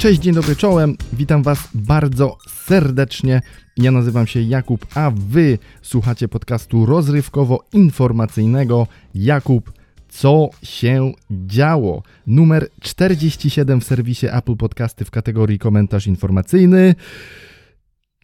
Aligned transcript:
Cześć, 0.00 0.20
dzień 0.20 0.34
dobry, 0.34 0.56
czołem. 0.56 0.96
Witam 1.12 1.42
Was 1.42 1.68
bardzo 1.74 2.38
serdecznie. 2.48 3.40
Ja 3.76 3.90
nazywam 3.90 4.26
się 4.26 4.42
Jakub, 4.42 4.86
a 4.94 5.10
Wy 5.14 5.58
słuchacie 5.82 6.28
podcastu 6.28 6.86
rozrywkowo-informacyjnego 6.86 8.86
Jakub. 9.14 9.72
Co 10.08 10.50
się 10.62 11.12
działo? 11.30 12.02
Numer 12.26 12.68
47 12.80 13.80
w 13.80 13.84
serwisie 13.84 14.26
Apple 14.26 14.56
Podcasty 14.56 15.04
w 15.04 15.10
kategorii 15.10 15.58
komentarz 15.58 16.06
informacyjny 16.06 16.94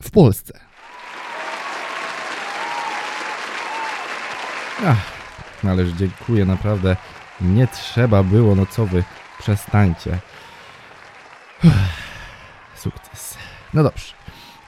w 0.03 0.11
Polsce. 0.11 0.61
Ach, 4.87 5.13
ależ 5.65 5.89
dziękuję, 5.99 6.45
naprawdę 6.45 6.97
nie 7.41 7.67
trzeba 7.67 8.23
było, 8.23 8.55
no 8.55 8.67
co 8.67 8.87
wy, 8.87 9.05
przestańcie. 9.39 10.19
Sukces. 12.77 13.37
No 13.75 13.83
dobrze. 13.83 14.13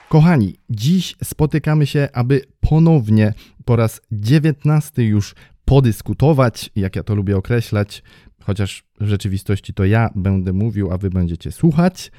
Kochani, 0.08 0.56
dziś 0.70 1.16
spotykamy 1.24 1.86
się, 1.86 2.08
aby 2.12 2.40
ponownie 2.60 3.34
po 3.64 3.76
raz 3.76 4.00
dziewiętnasty 4.12 5.04
już 5.04 5.34
podyskutować, 5.64 6.70
jak 6.76 6.96
ja 6.96 7.02
to 7.02 7.14
lubię 7.14 7.36
określać, 7.36 8.02
chociaż 8.42 8.84
w 9.00 9.06
rzeczywistości 9.06 9.74
to 9.74 9.84
ja 9.84 10.10
będę 10.14 10.52
mówił, 10.52 10.92
a 10.92 10.98
wy 10.98 11.10
będziecie 11.10 11.52
słuchać. 11.52 12.12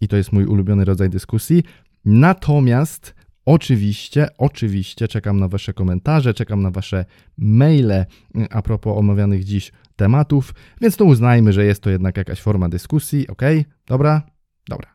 I 0.00 0.08
to 0.08 0.16
jest 0.16 0.32
mój 0.32 0.44
ulubiony 0.44 0.84
rodzaj 0.84 1.10
dyskusji. 1.10 1.62
Natomiast 2.04 3.14
Oczywiście, 3.44 4.28
oczywiście 4.38 5.08
czekam 5.08 5.40
na 5.40 5.48
Wasze 5.48 5.72
komentarze, 5.72 6.34
czekam 6.34 6.62
na 6.62 6.70
Wasze 6.70 7.04
maile 7.38 8.06
a 8.50 8.62
propos 8.62 8.98
omawianych 8.98 9.44
dziś 9.44 9.72
tematów, 10.00 10.54
więc 10.80 10.96
to 10.96 11.04
uznajmy, 11.04 11.52
że 11.52 11.64
jest 11.64 11.82
to 11.82 11.90
jednak 11.90 12.16
jakaś 12.16 12.40
forma 12.40 12.68
dyskusji, 12.68 13.28
ok? 13.28 13.42
Dobra? 13.86 14.22
Dobra. 14.68 14.92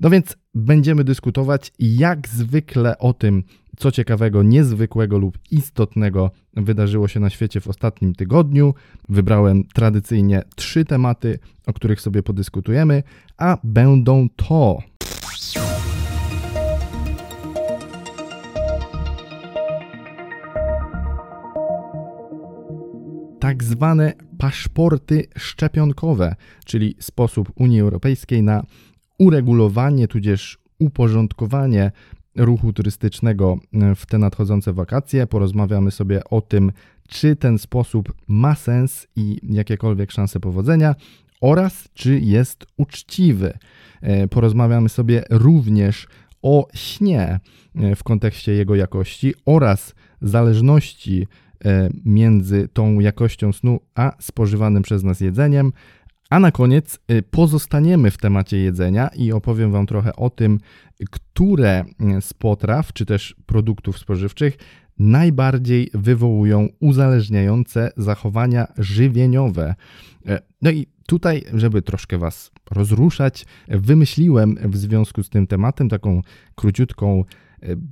No 0.00 0.10
więc 0.10 0.36
będziemy 0.54 1.04
dyskutować 1.04 1.72
jak 1.78 2.28
zwykle 2.28 2.98
o 2.98 3.12
tym, 3.12 3.42
co 3.76 3.90
ciekawego, 3.90 4.42
niezwykłego 4.42 5.18
lub 5.18 5.38
istotnego 5.50 6.30
wydarzyło 6.54 7.08
się 7.08 7.20
na 7.20 7.30
świecie 7.30 7.60
w 7.60 7.68
ostatnim 7.68 8.14
tygodniu. 8.14 8.74
Wybrałem 9.08 9.64
tradycyjnie 9.64 10.42
trzy 10.56 10.84
tematy, 10.84 11.38
o 11.66 11.72
których 11.72 12.00
sobie 12.00 12.22
podyskutujemy, 12.22 13.02
a 13.36 13.58
będą 13.64 14.28
to 14.36 14.78
tak 23.50 23.64
zwane 23.64 24.12
paszporty 24.38 25.26
szczepionkowe, 25.36 26.34
czyli 26.64 26.96
sposób 26.98 27.52
Unii 27.54 27.80
Europejskiej 27.80 28.42
na 28.42 28.62
uregulowanie 29.18 30.08
tudzież 30.08 30.58
uporządkowanie 30.78 31.92
ruchu 32.36 32.72
turystycznego 32.72 33.58
w 33.96 34.06
te 34.06 34.18
nadchodzące 34.18 34.72
wakacje. 34.72 35.26
Porozmawiamy 35.26 35.90
sobie 35.90 36.24
o 36.24 36.40
tym, 36.40 36.72
czy 37.08 37.36
ten 37.36 37.58
sposób 37.58 38.12
ma 38.28 38.54
sens 38.54 39.06
i 39.16 39.38
jakiekolwiek 39.42 40.10
szanse 40.10 40.40
powodzenia 40.40 40.94
oraz 41.40 41.88
czy 41.94 42.20
jest 42.20 42.66
uczciwy. 42.76 43.58
E, 44.02 44.28
porozmawiamy 44.28 44.88
sobie 44.88 45.22
również 45.30 46.06
o 46.42 46.68
śnie 46.74 47.40
e, 47.74 47.96
w 47.96 48.04
kontekście 48.04 48.52
jego 48.52 48.74
jakości 48.74 49.34
oraz 49.44 49.94
zależności 50.22 51.26
E, 51.49 51.49
między 52.04 52.68
tą 52.72 53.00
jakością 53.00 53.52
snu 53.52 53.80
a 53.94 54.12
spożywanym 54.20 54.82
przez 54.82 55.04
nas 55.04 55.20
jedzeniem. 55.20 55.72
A 56.30 56.40
na 56.40 56.50
koniec 56.50 56.98
e, 57.08 57.22
pozostaniemy 57.22 58.10
w 58.10 58.18
temacie 58.18 58.58
jedzenia 58.58 59.08
i 59.08 59.32
opowiem 59.32 59.72
Wam 59.72 59.86
trochę 59.86 60.16
o 60.16 60.30
tym, 60.30 60.58
które 61.10 61.84
z 62.20 62.34
potraw 62.34 62.92
czy 62.92 63.06
też 63.06 63.36
produktów 63.46 63.98
spożywczych 63.98 64.56
najbardziej 64.98 65.90
wywołują 65.94 66.68
uzależniające 66.80 67.92
zachowania 67.96 68.66
żywieniowe. 68.78 69.74
E, 70.26 70.40
no 70.62 70.70
i 70.70 70.86
tutaj, 71.06 71.42
żeby 71.54 71.82
troszkę 71.82 72.18
Was 72.18 72.50
rozruszać, 72.70 73.46
wymyśliłem 73.68 74.56
w 74.62 74.76
związku 74.76 75.22
z 75.22 75.28
tym 75.28 75.46
tematem 75.46 75.88
taką 75.88 76.22
króciutką 76.54 77.24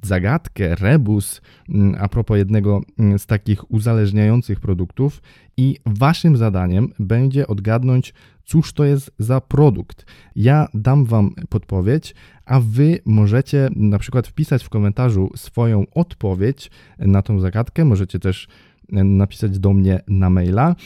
zagadkę, 0.05 0.75
rebus 0.75 1.41
mm, 1.69 1.97
a 2.01 2.09
propos 2.09 2.37
jednego 2.37 2.81
mm, 2.99 3.19
z 3.19 3.27
takich 3.27 3.71
uzależniających 3.71 4.61
produktów 4.61 5.23
i 5.57 5.77
waszym 5.87 6.37
zadaniem 6.37 6.89
będzie 6.99 7.47
odgadnąć, 7.47 8.15
cóż 8.45 8.73
to 8.73 8.85
jest 8.85 9.11
za 9.19 9.41
produkt. 9.41 10.07
Ja 10.37 10.69
dam 10.75 11.05
wam 11.05 11.35
podpowiedź, 11.49 12.15
a 12.47 12.61
wy 12.61 12.99
możecie 13.05 13.69
na 13.77 13.99
przykład 13.99 14.27
wpisać 14.27 14.65
w 14.65 14.69
komentarzu 14.69 15.31
swoją 15.37 15.85
odpowiedź 15.95 16.71
na 16.99 17.23
tą 17.23 17.41
zagadkę. 17.41 17.85
Możecie 17.85 18.19
też 18.19 18.49
napisać 18.93 19.59
do 19.59 19.73
mnie 19.73 20.01
na 20.09 20.31
maila. 20.31 20.77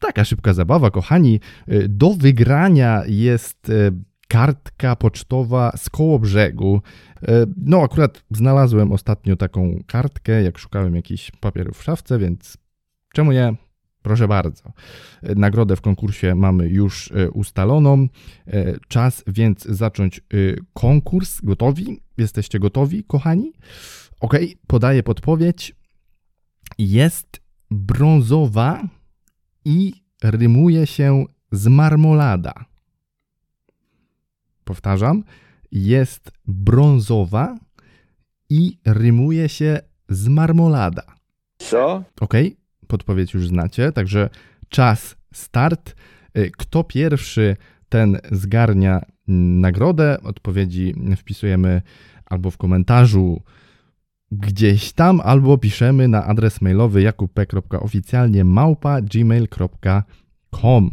Taka 0.00 0.24
szybka 0.24 0.54
zabawa, 0.54 0.90
kochani. 0.90 1.40
Do 1.88 2.14
wygrania 2.14 3.02
jest 3.06 3.72
kartka 4.28 4.96
pocztowa 4.96 5.72
z 5.76 5.90
koło 5.90 6.18
brzegu. 6.18 6.82
E, 7.22 7.46
no, 7.56 7.82
akurat 7.82 8.24
znalazłem 8.30 8.92
ostatnio 8.92 9.36
taką 9.36 9.82
kartkę, 9.86 10.42
jak 10.42 10.58
szukałem 10.58 10.96
jakichś 10.96 11.30
papierów 11.30 11.78
w 11.78 11.82
szafce, 11.82 12.18
więc 12.18 12.56
czemu 13.14 13.32
nie? 13.32 13.54
Proszę 14.02 14.28
bardzo. 14.28 14.72
E, 15.22 15.34
nagrodę 15.34 15.76
w 15.76 15.80
konkursie 15.80 16.34
mamy 16.34 16.68
już 16.68 17.12
e, 17.12 17.30
ustaloną. 17.30 18.08
Czas 18.88 19.24
więc 19.26 19.64
zacząć 19.64 20.20
konkurs. 20.72 21.40
Gotowi? 21.40 22.00
Jesteście 22.18 22.58
gotowi, 22.58 23.04
kochani? 23.04 23.52
Ok, 24.20 24.34
podaję 24.66 25.02
podpowiedź. 25.02 25.74
Jest 26.78 27.40
brązowa 27.70 28.82
i 29.64 29.92
rymuje 30.22 30.86
się 30.86 31.24
z 31.52 31.66
marmolada. 31.66 32.67
Powtarzam, 34.68 35.24
jest 35.72 36.30
brązowa 36.46 37.56
i 38.50 38.78
rymuje 38.86 39.48
się 39.48 39.80
z 40.08 40.28
marmolada. 40.28 41.02
Co? 41.58 42.04
Ok, 42.20 42.34
podpowiedź 42.86 43.34
już 43.34 43.48
znacie, 43.48 43.92
także 43.92 44.30
czas 44.68 45.16
start. 45.34 45.94
Y, 46.38 46.50
kto 46.56 46.84
pierwszy, 46.84 47.56
ten 47.88 48.18
zgarnia 48.30 49.00
nagrodę. 49.28 50.20
Odpowiedzi 50.22 50.94
wpisujemy 51.16 51.82
albo 52.26 52.50
w 52.50 52.56
komentarzu 52.56 53.42
gdzieś 54.32 54.92
tam, 54.92 55.20
albo 55.20 55.58
piszemy 55.58 56.08
na 56.08 56.24
adres 56.24 56.60
mailowy 56.60 57.02
jakub.oficjalnie 57.02 58.44
małpa 58.44 59.00
gmail.com. 59.02 60.90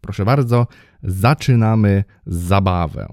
Proszę 0.00 0.24
bardzo, 0.24 0.66
zaczynamy 1.02 2.04
zabawę. 2.26 3.08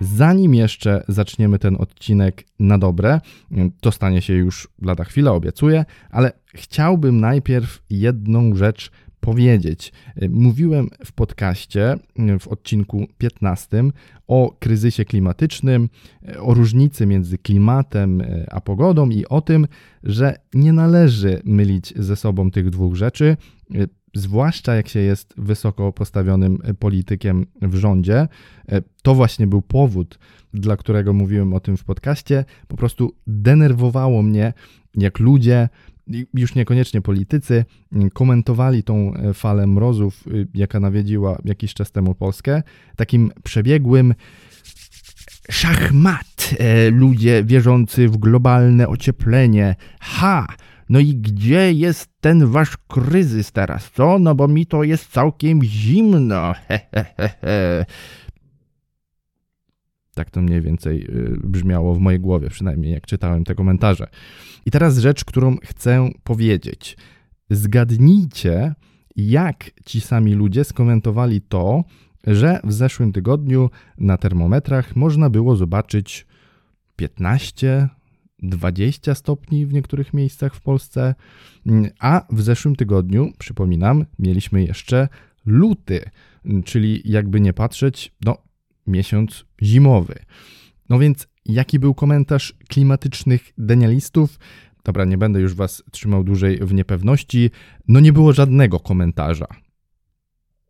Zanim 0.00 0.54
jeszcze 0.54 1.04
zaczniemy 1.08 1.58
ten 1.58 1.76
odcinek 1.78 2.44
na 2.58 2.78
dobre, 2.78 3.20
to 3.80 3.92
stanie 3.92 4.22
się 4.22 4.34
już 4.34 4.68
lada 4.82 5.04
chwila, 5.04 5.32
obiecuję, 5.32 5.84
ale 6.10 6.32
chciałbym 6.54 7.20
najpierw 7.20 7.82
jedną 7.90 8.56
rzecz 8.56 8.90
powiedzieć. 9.20 9.92
Mówiłem 10.30 10.88
w 11.04 11.12
podcaście 11.12 11.96
w 12.40 12.48
odcinku 12.48 13.06
15 13.18 13.84
o 14.26 14.56
kryzysie 14.58 15.04
klimatycznym, 15.04 15.88
o 16.40 16.54
różnicy 16.54 17.06
między 17.06 17.38
klimatem 17.38 18.22
a 18.50 18.60
pogodą 18.60 19.10
i 19.10 19.26
o 19.26 19.40
tym, 19.40 19.66
że 20.02 20.38
nie 20.54 20.72
należy 20.72 21.42
mylić 21.44 21.94
ze 21.96 22.16
sobą 22.16 22.50
tych 22.50 22.70
dwóch 22.70 22.94
rzeczy 22.94 23.36
zwłaszcza 24.14 24.74
jak 24.74 24.88
się 24.88 25.00
jest 25.00 25.34
wysoko 25.36 25.92
postawionym 25.92 26.58
politykiem 26.78 27.46
w 27.62 27.74
rządzie. 27.74 28.28
E, 28.68 28.82
to 29.02 29.14
właśnie 29.14 29.46
był 29.46 29.62
powód, 29.62 30.18
dla 30.54 30.76
którego 30.76 31.12
mówiłem 31.12 31.52
o 31.52 31.60
tym 31.60 31.76
w 31.76 31.84
podcaście. 31.84 32.44
Po 32.68 32.76
prostu 32.76 33.14
denerwowało 33.26 34.22
mnie, 34.22 34.52
jak 34.94 35.18
ludzie, 35.18 35.68
już 36.34 36.54
niekoniecznie 36.54 37.00
politycy, 37.00 37.64
komentowali 38.12 38.82
tą 38.82 39.14
e, 39.14 39.34
falę 39.34 39.66
mrozów, 39.66 40.26
y, 40.26 40.46
jaka 40.54 40.80
nawiedziła 40.80 41.38
jakiś 41.44 41.74
czas 41.74 41.92
temu 41.92 42.14
Polskę, 42.14 42.62
takim 42.96 43.30
przebiegłym 43.44 44.14
szachmat. 45.50 46.54
E, 46.58 46.90
ludzie 46.90 47.44
wierzący 47.44 48.08
w 48.08 48.16
globalne 48.16 48.88
ocieplenie. 48.88 49.76
Ha! 50.00 50.46
No 50.88 50.98
i 50.98 51.16
gdzie 51.16 51.72
jest 51.72 52.10
ten 52.20 52.46
wasz 52.46 52.76
kryzys 52.88 53.52
teraz, 53.52 53.90
co? 53.90 54.18
No 54.18 54.34
bo 54.34 54.48
mi 54.48 54.66
to 54.66 54.82
jest 54.82 55.12
całkiem 55.12 55.62
zimno. 55.62 56.52
Tak 60.14 60.30
to 60.30 60.42
mniej 60.42 60.60
więcej 60.60 61.04
y, 61.04 61.36
brzmiało 61.44 61.94
w 61.94 61.98
mojej 61.98 62.20
głowie, 62.20 62.50
przynajmniej 62.50 62.92
jak 62.92 63.06
czytałem 63.06 63.44
te 63.44 63.54
komentarze. 63.54 64.06
I 64.66 64.70
teraz 64.70 64.98
rzecz, 64.98 65.24
którą 65.24 65.56
chcę 65.64 66.08
powiedzieć. 66.24 66.96
Zgadnijcie, 67.50 68.74
jak 69.16 69.70
ci 69.86 70.00
sami 70.00 70.34
ludzie 70.34 70.64
skomentowali 70.64 71.40
to, 71.40 71.84
że 72.26 72.60
w 72.64 72.72
zeszłym 72.72 73.12
tygodniu 73.12 73.70
na 73.98 74.16
termometrach 74.16 74.96
można 74.96 75.30
było 75.30 75.56
zobaczyć 75.56 76.26
15, 76.96 77.88
20 78.48 79.14
stopni 79.14 79.66
w 79.66 79.72
niektórych 79.72 80.14
miejscach 80.14 80.54
w 80.54 80.60
Polsce, 80.60 81.14
a 82.00 82.26
w 82.30 82.42
zeszłym 82.42 82.76
tygodniu, 82.76 83.32
przypominam, 83.38 84.06
mieliśmy 84.18 84.64
jeszcze 84.64 85.08
luty, 85.46 86.10
czyli 86.64 87.02
jakby 87.04 87.40
nie 87.40 87.52
patrzeć, 87.52 88.14
no, 88.24 88.38
miesiąc 88.86 89.44
zimowy. 89.62 90.14
No 90.88 90.98
więc 90.98 91.28
jaki 91.44 91.78
był 91.78 91.94
komentarz 91.94 92.54
klimatycznych 92.68 93.52
denialistów? 93.58 94.38
Dobra, 94.84 95.04
nie 95.04 95.18
będę 95.18 95.40
już 95.40 95.54
Was 95.54 95.82
trzymał 95.90 96.24
dłużej 96.24 96.58
w 96.58 96.74
niepewności. 96.74 97.50
No 97.88 98.00
nie 98.00 98.12
było 98.12 98.32
żadnego 98.32 98.80
komentarza. 98.80 99.46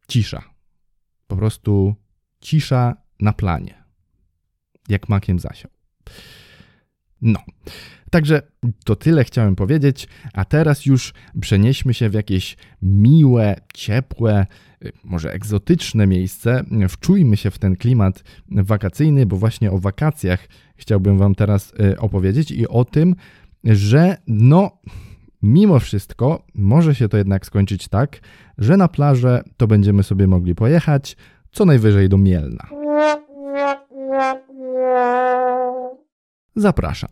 Cisza. 0.09 0.43
Po 1.27 1.37
prostu 1.37 1.95
cisza 2.41 2.97
na 3.21 3.33
planie. 3.33 3.85
Jak 4.89 5.09
makiem 5.09 5.39
zasiał. 5.39 5.71
No. 7.25 7.41
Także 8.11 8.43
to 8.85 8.97
tyle 8.97 9.25
chciałem 9.25 9.57
powiedzieć, 9.57 10.09
a 10.33 10.45
teraz 10.45 10.87
już 10.87 11.15
przenieśmy 11.41 11.95
się 11.95 12.09
w 12.09 12.15
jakieś 12.15 12.57
miłe, 12.83 13.57
ciepłe, 13.75 14.47
y, 14.85 14.93
może 15.05 15.33
egzotyczne 15.33 16.07
miejsce. 16.07 16.65
Wczujmy 16.89 17.37
się 17.37 17.51
w 17.51 17.59
ten 17.59 17.77
klimat 17.77 18.25
wakacyjny, 18.49 19.27
bo 19.27 19.37
właśnie 19.37 19.71
o 19.71 19.79
wakacjach 19.79 20.49
chciałbym 20.77 21.19
Wam 21.19 21.35
teraz 21.35 21.73
y, 21.81 21.99
opowiedzieć 21.99 22.51
i 22.51 22.69
o 22.69 22.85
tym, 22.85 23.17
że 23.65 24.17
no, 24.27 24.79
mimo 25.43 25.79
wszystko 25.79 26.47
może 26.55 26.95
się 26.95 27.09
to 27.09 27.17
jednak 27.17 27.47
skończyć 27.47 27.89
tak, 27.89 28.21
że 28.59 28.77
na 28.77 28.89
plażę 28.89 29.43
to 29.57 29.67
będziemy 29.67 30.03
sobie 30.03 30.27
mogli 30.27 30.55
pojechać 30.55 31.17
co 31.53 31.65
najwyżej 31.65 32.09
do 32.09 32.19
Mielna. 32.19 32.84
Zapraszam. 36.57 37.11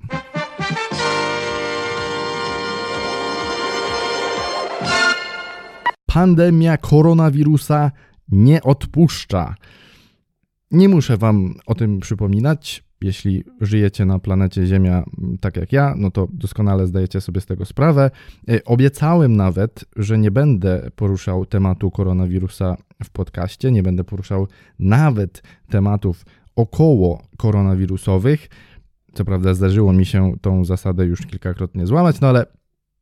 Pandemia 6.07 6.77
koronawirusa 6.77 7.91
nie 8.29 8.63
odpuszcza. 8.63 9.55
Nie 10.71 10.89
muszę 10.89 11.17
Wam 11.17 11.55
o 11.67 11.75
tym 11.75 12.01
przypominać. 12.01 12.85
Jeśli 13.01 13.45
żyjecie 13.61 14.05
na 14.05 14.19
planecie 14.19 14.67
Ziemia 14.67 15.05
tak 15.41 15.57
jak 15.57 15.73
ja, 15.73 15.95
no 15.97 16.11
to 16.11 16.29
doskonale 16.33 16.87
zdajecie 16.87 17.21
sobie 17.21 17.41
z 17.41 17.47
tego 17.47 17.65
sprawę. 17.65 18.11
E, 18.49 18.65
obiecałem 18.65 19.37
nawet, 19.37 19.85
że 19.97 20.19
nie 20.19 20.31
będę 20.31 20.91
poruszał 20.97 21.47
tematu 21.47 21.91
koronawirusa 21.91 22.77
w 23.05 23.11
podcaście, 23.11 23.73
nie 23.73 23.83
będę 23.83 24.05
poruszał 24.05 24.49
nawet 24.79 25.43
tematów 25.69 26.25
około 26.57 27.23
koronawirusowych. 27.37 28.49
Co 29.13 29.25
prawda 29.25 29.55
zdarzyło 29.55 29.93
mi 29.93 30.07
się 30.07 30.33
tą 30.41 30.65
zasadę 30.65 31.07
już 31.07 31.21
kilkakrotnie 31.21 31.87
złamać, 31.87 32.21
no 32.21 32.29
ale 32.29 32.47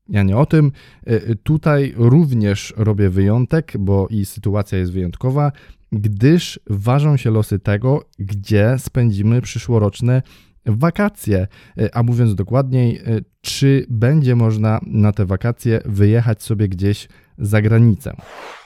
ja 0.08 0.22
nie 0.22 0.36
o 0.36 0.46
tym. 0.46 0.72
E, 1.06 1.34
tutaj 1.34 1.94
również 1.96 2.74
robię 2.76 3.10
wyjątek, 3.10 3.72
bo 3.78 4.08
i 4.10 4.24
sytuacja 4.24 4.78
jest 4.78 4.92
wyjątkowa, 4.92 5.52
gdyż 5.92 6.60
ważą 6.70 7.16
się 7.16 7.30
losy 7.30 7.58
tego, 7.58 8.04
gdzie 8.18 8.76
spędzimy 8.78 9.40
przyszłoroczne 9.40 10.22
wakacje, 10.66 11.46
e, 11.78 11.94
a 11.94 12.02
mówiąc 12.02 12.34
dokładniej, 12.34 12.96
e, 12.96 13.02
czy 13.40 13.86
będzie 13.88 14.36
można 14.36 14.80
na 14.86 15.12
te 15.12 15.26
wakacje 15.26 15.80
wyjechać 15.84 16.42
sobie 16.42 16.68
gdzieś 16.68 17.08
za 17.38 17.62
granicę. 17.62 18.16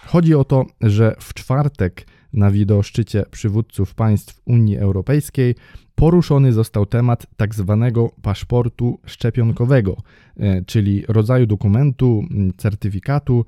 Chodzi 0.06 0.34
o 0.34 0.44
to, 0.44 0.66
że 0.80 1.16
w 1.20 1.34
czwartek 1.34 2.06
na 2.34 2.50
wideoszczycie 2.50 3.24
przywódców 3.30 3.94
państw 3.94 4.40
Unii 4.44 4.76
Europejskiej 4.78 5.54
poruszony 5.94 6.52
został 6.52 6.86
temat 6.86 7.26
tak 7.36 7.54
zwanego 7.54 8.10
paszportu 8.22 9.00
szczepionkowego, 9.06 9.96
e, 10.36 10.64
czyli 10.64 11.04
rodzaju 11.08 11.46
dokumentu, 11.46 12.22
certyfikatu 12.56 13.44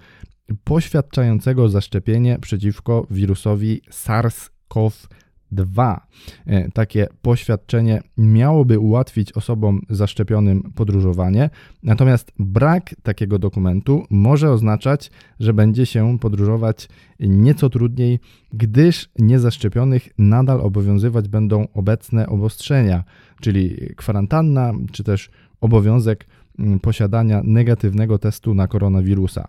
poświadczającego 0.65 1.69
zaszczepienie 1.69 2.39
przeciwko 2.39 3.07
wirusowi 3.11 3.81
SARS-CoV-2. 3.91 5.26
2. 5.53 6.07
E, 6.47 6.71
takie 6.71 7.07
poświadczenie 7.23 8.03
miałoby 8.19 8.79
ułatwić 8.79 9.33
osobom 9.33 9.81
zaszczepionym 9.91 10.73
podróżowanie, 10.75 11.51
natomiast 11.83 12.33
brak 12.39 12.95
takiego 13.03 13.39
dokumentu 13.39 14.07
może 14.11 14.51
oznaczać, 14.51 15.11
że 15.41 15.55
będzie 15.55 15.87
się 15.87 16.19
podróżować 16.19 16.89
nieco 17.21 17.71
trudniej, 17.71 18.19
gdyż 18.53 19.09
niezaszczepionych 19.19 20.09
nadal 20.19 20.61
obowiązywać 20.61 21.29
będą 21.29 21.69
obecne 21.75 22.27
obostrzenia, 22.27 23.05
czyli 23.41 23.77
kwarantanna 23.97 24.73
czy 24.93 25.05
też 25.05 25.31
obowiązek 25.61 26.27
mm, 26.59 26.81
posiadania 26.81 27.43
negatywnego 27.45 28.19
testu 28.19 28.55
na 28.55 28.69
koronawirusa. 28.69 29.49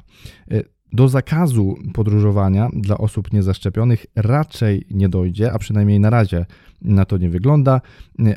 Do 0.94 1.08
zakazu 1.08 1.76
podróżowania 1.94 2.70
dla 2.74 2.98
osób 2.98 3.34
niezaszczepionych 3.34 4.06
raczej 4.16 4.86
nie 4.92 5.10
dojdzie, 5.10 5.54
a 5.54 5.60
przynajmniej 5.60 6.00
na 6.00 6.10
razie 6.10 6.46
na 6.82 7.06
to 7.06 7.18
nie 7.18 7.30
wygląda, 7.30 7.82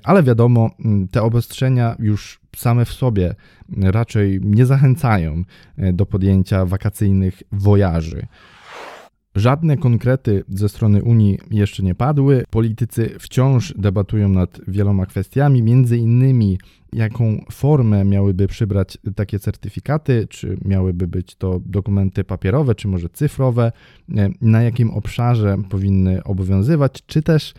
ale 0.02 0.22
wiadomo, 0.22 0.70
te 1.10 1.22
obostrzenia 1.22 1.96
już 1.98 2.40
same 2.56 2.84
w 2.84 2.92
sobie 2.92 3.34
raczej 3.82 4.40
nie 4.42 4.66
zachęcają 4.66 5.42
do 5.92 6.06
podjęcia 6.06 6.66
wakacyjnych 6.66 7.42
wojaży. 7.52 8.26
Żadne 9.34 9.76
konkrety 9.76 10.44
ze 10.48 10.68
strony 10.68 11.02
Unii 11.02 11.38
jeszcze 11.50 11.82
nie 11.82 11.94
padły. 11.94 12.44
Politycy 12.50 13.14
wciąż 13.18 13.74
debatują 13.78 14.28
nad 14.28 14.60
wieloma 14.68 15.06
kwestiami, 15.06 15.62
między 15.62 15.98
innymi 15.98 16.58
jaką 16.92 17.44
formę 17.52 18.04
miałyby 18.04 18.46
przybrać 18.46 18.98
takie 19.16 19.38
certyfikaty, 19.38 20.26
czy 20.30 20.58
miałyby 20.64 21.08
być 21.08 21.36
to 21.36 21.60
dokumenty 21.66 22.24
papierowe, 22.24 22.74
czy 22.74 22.88
może 22.88 23.08
cyfrowe, 23.08 23.72
na 24.40 24.62
jakim 24.62 24.90
obszarze 24.90 25.56
powinny 25.68 26.24
obowiązywać, 26.24 27.02
czy 27.06 27.22
też, 27.22 27.54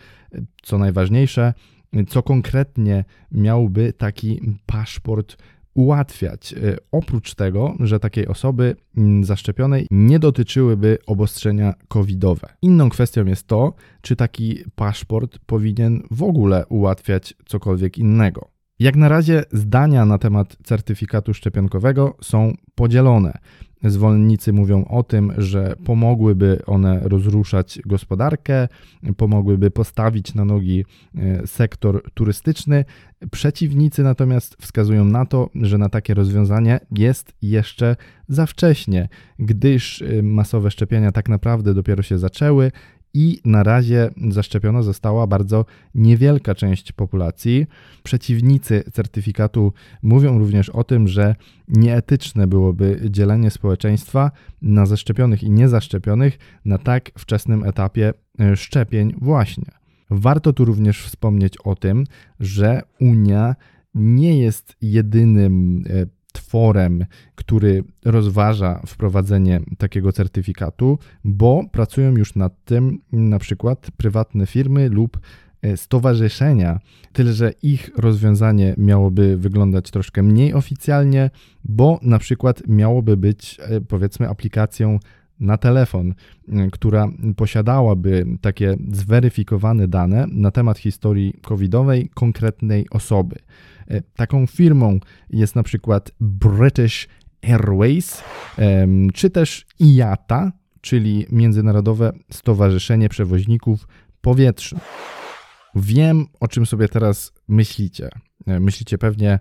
co 0.62 0.78
najważniejsze, 0.78 1.54
co 2.08 2.22
konkretnie 2.22 3.04
miałby 3.32 3.92
taki 3.92 4.40
paszport 4.66 5.36
ułatwiać. 5.74 6.52
E, 6.52 6.76
oprócz 6.92 7.34
tego, 7.34 7.74
że 7.80 8.00
takiej 8.00 8.26
osoby 8.26 8.76
mm, 8.96 9.24
zaszczepionej 9.24 9.86
nie 9.90 10.18
dotyczyłyby 10.18 10.98
obostrzenia 11.06 11.74
covidowe. 11.88 12.48
Inną 12.62 12.88
kwestią 12.88 13.24
jest 13.24 13.46
to, 13.46 13.74
czy 14.00 14.16
taki 14.16 14.58
paszport 14.74 15.38
powinien 15.46 16.02
w 16.10 16.22
ogóle 16.22 16.66
ułatwiać 16.66 17.34
cokolwiek 17.46 17.98
innego. 17.98 18.48
Jak 18.82 18.96
na 18.96 19.08
razie 19.08 19.44
zdania 19.52 20.04
na 20.04 20.18
temat 20.18 20.56
certyfikatu 20.64 21.34
szczepionkowego 21.34 22.16
są 22.20 22.52
podzielone. 22.74 23.38
Zwolennicy 23.84 24.52
mówią 24.52 24.84
o 24.84 25.02
tym, 25.02 25.32
że 25.38 25.76
pomogłyby 25.84 26.62
one 26.66 27.00
rozruszać 27.02 27.78
gospodarkę, 27.86 28.68
pomogłyby 29.16 29.70
postawić 29.70 30.34
na 30.34 30.44
nogi 30.44 30.84
e, 31.16 31.46
sektor 31.46 32.02
turystyczny. 32.14 32.84
Przeciwnicy 33.30 34.02
natomiast 34.02 34.56
wskazują 34.60 35.04
na 35.04 35.26
to, 35.26 35.50
że 35.54 35.78
na 35.78 35.88
takie 35.88 36.14
rozwiązanie 36.14 36.80
jest 36.90 37.32
jeszcze 37.42 37.96
za 38.28 38.46
wcześnie, 38.46 39.08
gdyż 39.38 40.02
e, 40.02 40.22
masowe 40.22 40.70
szczepienia 40.70 41.12
tak 41.12 41.28
naprawdę 41.28 41.74
dopiero 41.74 42.02
się 42.02 42.18
zaczęły 42.18 42.72
i 43.14 43.40
na 43.44 43.62
razie 43.62 44.10
zaszczepiona 44.30 44.82
została 44.82 45.26
bardzo 45.26 45.64
niewielka 45.94 46.54
część 46.54 46.92
populacji. 46.92 47.66
Przeciwnicy 48.02 48.84
certyfikatu 48.92 49.72
mówią 50.02 50.38
również 50.38 50.68
o 50.68 50.84
tym, 50.84 51.08
że 51.08 51.34
nieetyczne 51.68 52.46
byłoby 52.46 53.00
dzielenie 53.10 53.50
społeczeństwa 53.50 54.30
na 54.62 54.86
zaszczepionych 54.86 55.42
i 55.42 55.50
niezaszczepionych 55.50 56.38
na 56.64 56.78
tak 56.78 57.10
wczesnym 57.18 57.64
etapie 57.64 58.12
e, 58.40 58.56
szczepień 58.56 59.14
właśnie. 59.20 59.64
Warto 60.10 60.52
tu 60.52 60.64
również 60.64 61.02
wspomnieć 61.02 61.54
o 61.64 61.76
tym, 61.76 62.04
że 62.40 62.82
Unia 63.00 63.56
nie 63.94 64.38
jest 64.38 64.76
jedynym 64.80 65.84
e, 65.90 66.21
tworem, 66.32 67.04
który 67.34 67.84
rozważa 68.04 68.82
wprowadzenie 68.86 69.60
takiego 69.78 70.12
certyfikatu, 70.12 70.98
bo 71.24 71.64
pracują 71.72 72.16
już 72.16 72.34
nad 72.34 72.64
tym 72.64 72.98
na 73.12 73.38
przykład 73.38 73.90
prywatne 73.96 74.46
firmy 74.46 74.88
lub 74.88 75.20
e, 75.62 75.76
stowarzyszenia, 75.76 76.80
tyle 77.12 77.32
że 77.32 77.52
ich 77.62 77.90
rozwiązanie 77.96 78.74
miałoby 78.78 79.36
wyglądać 79.36 79.90
troszkę 79.90 80.22
mniej 80.22 80.54
oficjalnie, 80.54 81.30
bo 81.64 81.98
na 82.02 82.18
przykład 82.18 82.62
miałoby 82.68 83.16
być 83.16 83.58
e, 83.60 83.80
powiedzmy 83.80 84.28
aplikacją 84.28 84.98
na 85.42 85.56
telefon, 85.56 86.14
e, 86.48 86.70
która 86.70 87.08
posiadałaby 87.36 88.26
takie 88.40 88.76
zweryfikowane 88.92 89.88
dane 89.88 90.26
na 90.32 90.50
temat 90.50 90.78
historii 90.78 91.34
covidowej 91.42 92.10
konkretnej 92.14 92.86
osoby. 92.90 93.36
E, 93.88 94.00
taką 94.00 94.46
firmą 94.46 94.98
jest 95.30 95.56
na 95.56 95.62
przykład 95.62 96.10
British 96.20 97.08
Airways, 97.42 98.22
czy 99.14 99.30
też 99.30 99.66
IATA, 99.80 100.52
czyli 100.80 101.26
Międzynarodowe 101.30 102.12
Stowarzyszenie 102.30 103.08
Przewoźników 103.08 103.88
Powietrznych. 104.20 104.82
Wiem, 105.74 106.26
o 106.40 106.48
czym 106.48 106.66
sobie 106.66 106.88
teraz 106.88 107.32
myślicie. 107.48 108.08
E, 108.46 108.60
myślicie 108.60 108.98
pewnie, 108.98 109.38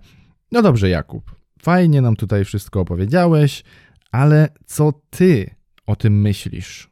no 0.51 0.61
dobrze, 0.61 0.89
Jakub, 0.89 1.35
fajnie 1.61 2.01
nam 2.01 2.15
tutaj 2.15 2.45
wszystko 2.45 2.79
opowiedziałeś, 2.79 3.63
ale 4.11 4.49
co 4.65 4.93
ty 5.09 5.55
o 5.85 5.95
tym 5.95 6.21
myślisz? 6.21 6.89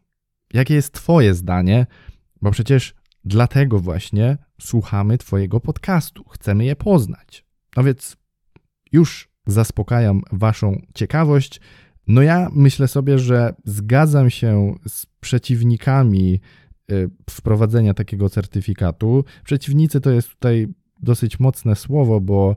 Jakie 0.53 0.73
jest 0.73 0.93
Twoje 0.93 1.33
zdanie? 1.33 1.85
Bo 2.41 2.51
przecież 2.51 2.95
dlatego 3.25 3.79
właśnie 3.79 4.37
słuchamy 4.61 5.17
Twojego 5.17 5.59
podcastu, 5.59 6.23
chcemy 6.29 6.65
je 6.65 6.75
poznać. 6.75 7.45
No 7.77 7.83
więc 7.83 8.17
już 8.91 9.29
zaspokajam 9.47 10.21
Waszą 10.31 10.81
ciekawość. 10.93 11.61
No 12.07 12.21
ja 12.21 12.49
myślę 12.53 12.87
sobie, 12.87 13.19
że 13.19 13.53
zgadzam 13.65 14.29
się 14.29 14.75
z 14.87 15.05
przeciwnikami 15.05 16.39
y, 16.91 17.09
wprowadzenia 17.29 17.93
takiego 17.93 18.29
certyfikatu. 18.29 19.25
Przeciwnicy 19.43 20.01
to 20.01 20.11
jest 20.11 20.29
tutaj 20.29 20.67
dosyć 21.01 21.39
mocne 21.39 21.75
słowo, 21.75 22.21
bo 22.21 22.55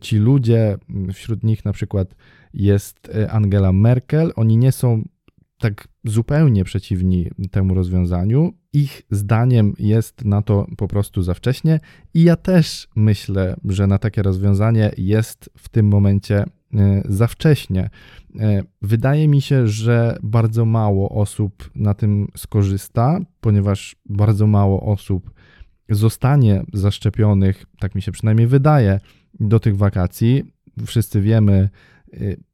ci 0.00 0.16
ludzie, 0.16 0.78
wśród 1.12 1.44
nich 1.44 1.64
na 1.64 1.72
przykład 1.72 2.14
jest 2.54 3.08
y, 3.08 3.30
Angela 3.30 3.72
Merkel, 3.72 4.32
oni 4.36 4.56
nie 4.56 4.72
są 4.72 5.02
tak 5.62 5.88
zupełnie 6.04 6.64
przeciwni 6.64 7.30
temu 7.50 7.74
rozwiązaniu. 7.74 8.52
Ich 8.72 9.02
zdaniem 9.10 9.74
jest 9.78 10.24
na 10.24 10.42
to 10.42 10.66
po 10.76 10.88
prostu 10.88 11.22
za 11.22 11.34
wcześnie, 11.34 11.80
i 12.14 12.22
ja 12.22 12.36
też 12.36 12.88
myślę, 12.96 13.56
że 13.64 13.86
na 13.86 13.98
takie 13.98 14.22
rozwiązanie 14.22 14.90
jest 14.98 15.50
w 15.58 15.68
tym 15.68 15.88
momencie 15.88 16.44
e, 16.74 17.02
za 17.08 17.26
wcześnie. 17.26 17.90
E, 18.40 18.62
wydaje 18.82 19.28
mi 19.28 19.40
się, 19.40 19.68
że 19.68 20.18
bardzo 20.22 20.64
mało 20.64 21.08
osób 21.08 21.70
na 21.74 21.94
tym 21.94 22.28
skorzysta, 22.36 23.20
ponieważ 23.40 23.96
bardzo 24.06 24.46
mało 24.46 24.82
osób 24.82 25.30
zostanie 25.90 26.64
zaszczepionych, 26.72 27.66
tak 27.80 27.94
mi 27.94 28.02
się 28.02 28.12
przynajmniej 28.12 28.46
wydaje, 28.46 29.00
do 29.40 29.60
tych 29.60 29.76
wakacji. 29.76 30.44
Wszyscy 30.86 31.20
wiemy, 31.20 31.68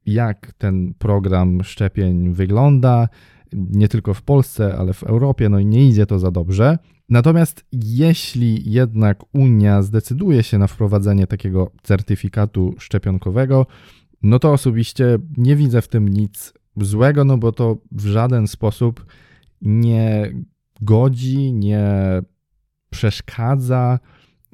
jak 0.05 0.53
ten 0.53 0.93
program 0.93 1.63
szczepień 1.63 2.33
wygląda, 2.33 3.07
nie 3.53 3.87
tylko 3.87 4.13
w 4.13 4.21
Polsce, 4.21 4.77
ale 4.77 4.93
w 4.93 5.03
Europie, 5.03 5.49
no 5.49 5.59
i 5.59 5.65
nie 5.65 5.87
idzie 5.87 6.05
to 6.05 6.19
za 6.19 6.31
dobrze. 6.31 6.77
Natomiast 7.09 7.65
jeśli 7.71 8.71
jednak 8.71 9.23
Unia 9.33 9.81
zdecyduje 9.81 10.43
się 10.43 10.57
na 10.57 10.67
wprowadzenie 10.67 11.27
takiego 11.27 11.71
certyfikatu 11.83 12.75
szczepionkowego, 12.79 13.65
no 14.21 14.39
to 14.39 14.53
osobiście 14.53 15.17
nie 15.37 15.55
widzę 15.55 15.81
w 15.81 15.87
tym 15.87 16.07
nic 16.07 16.53
złego, 16.77 17.25
no 17.25 17.37
bo 17.37 17.51
to 17.51 17.77
w 17.91 18.05
żaden 18.05 18.47
sposób 18.47 19.05
nie 19.61 20.33
godzi, 20.81 21.53
nie 21.53 21.87
przeszkadza, 22.89 23.99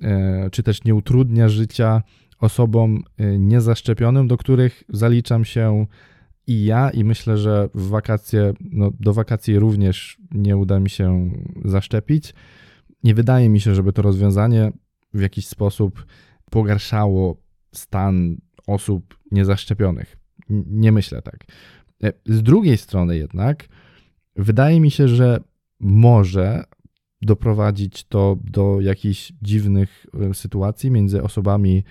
e, 0.02 0.50
czy 0.50 0.64
też 0.64 0.84
nie 0.84 0.96
utrudnia 0.96 1.50
życia 1.50 2.04
osobom 2.39 3.04
y, 3.20 3.39
niezaszczepionym, 3.39 4.27
do 4.27 4.38
których 4.38 4.84
zaliczam 4.89 5.46
się 5.46 5.86
i 6.48 6.65
ja, 6.65 6.89
i 6.89 7.04
myślę, 7.04 7.38
że 7.38 7.70
w 7.75 7.88
wakacje, 7.88 8.54
no 8.60 8.92
do 9.00 9.13
wakacji 9.13 9.60
również 9.60 10.18
nie 10.32 10.58
uda 10.58 10.80
mi 10.80 10.89
się 10.89 11.32
zaszczepić. 11.65 12.34
Nie 13.04 13.15
wydaje 13.15 13.50
mi 13.50 13.60
się, 13.60 13.75
żeby 13.75 13.94
to 13.94 14.01
rozwiązanie 14.01 14.72
w 15.13 15.22
jakiś 15.22 15.48
sposób 15.48 16.06
pogarszało 16.51 17.38
stan 17.72 18.38
osób 18.68 19.20
niezaszczepionych. 19.32 20.18
Nie 20.70 20.92
myślę 20.92 21.22
tak. 21.22 21.46
E, 22.04 22.13
z 22.25 22.44
drugiej 22.44 22.77
strony 22.77 23.18
jednak, 23.18 23.68
wydaje 24.36 24.80
mi 24.80 24.92
się, 24.92 25.08
że 25.08 25.39
może 25.80 26.63
doprowadzić 27.22 28.04
to 28.04 28.38
do 28.44 28.82
jakichś 28.82 29.34
dziwnych 29.42 30.06
e, 30.30 30.34
sytuacji 30.34 30.92
między 30.92 31.24
osobami 31.24 31.84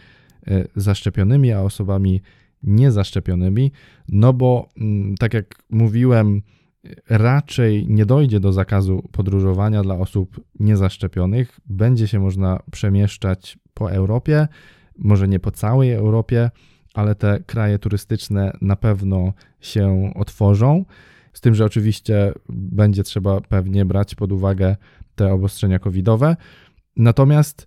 zaszczepionymi, 0.76 1.52
a 1.52 1.60
osobami 1.60 2.22
niezaszczepionymi, 2.62 3.72
no 4.08 4.32
bo 4.32 4.68
mm, 4.76 5.14
tak 5.14 5.34
jak 5.34 5.54
mówiłem, 5.70 6.42
raczej 7.08 7.86
nie 7.88 8.06
dojdzie 8.06 8.40
do 8.40 8.52
zakazu 8.52 9.08
podróżowania 9.12 9.82
dla 9.82 9.94
osób 9.94 10.40
niezaszczepionych. 10.60 11.60
Będzie 11.66 12.08
się 12.08 12.20
można 12.20 12.62
przemieszczać 12.70 13.58
po 13.74 13.92
Europie, 13.92 14.48
może 14.98 15.28
nie 15.28 15.40
po 15.40 15.50
całej 15.50 15.92
Europie, 15.92 16.50
ale 16.94 17.14
te 17.14 17.40
kraje 17.46 17.78
turystyczne 17.78 18.56
na 18.60 18.76
pewno 18.76 19.32
się 19.60 20.12
otworzą. 20.14 20.84
Z 21.32 21.40
tym, 21.40 21.54
że 21.54 21.64
oczywiście 21.64 22.32
będzie 22.48 23.02
trzeba 23.02 23.40
pewnie 23.40 23.84
brać 23.84 24.14
pod 24.14 24.32
uwagę 24.32 24.76
te 25.14 25.32
obostrzenia 25.32 25.78
covidowe. 25.78 26.36
Natomiast 26.96 27.66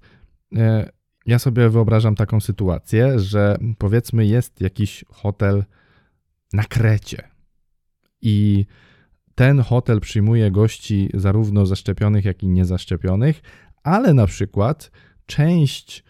e, 0.56 0.90
ja 1.28 1.40
sobie 1.40 1.70
wyobrażam 1.70 2.16
taką 2.16 2.40
sytuację, 2.40 3.20
że 3.20 3.58
powiedzmy 3.78 4.26
jest 4.26 4.62
jakiś 4.62 5.06
hotel 5.10 5.64
na 6.54 6.64
Krecie 6.64 7.28
i 8.22 8.66
ten 9.36 9.60
hotel 9.60 10.00
przyjmuje 10.00 10.52
gości 10.52 11.10
zarówno 11.14 11.66
zaszczepionych, 11.66 12.26
jak 12.26 12.44
i 12.44 12.48
niezaszczepionych, 12.48 13.42
ale 13.84 14.14
na 14.14 14.28
przykład 14.28 14.92
część 15.26 16.04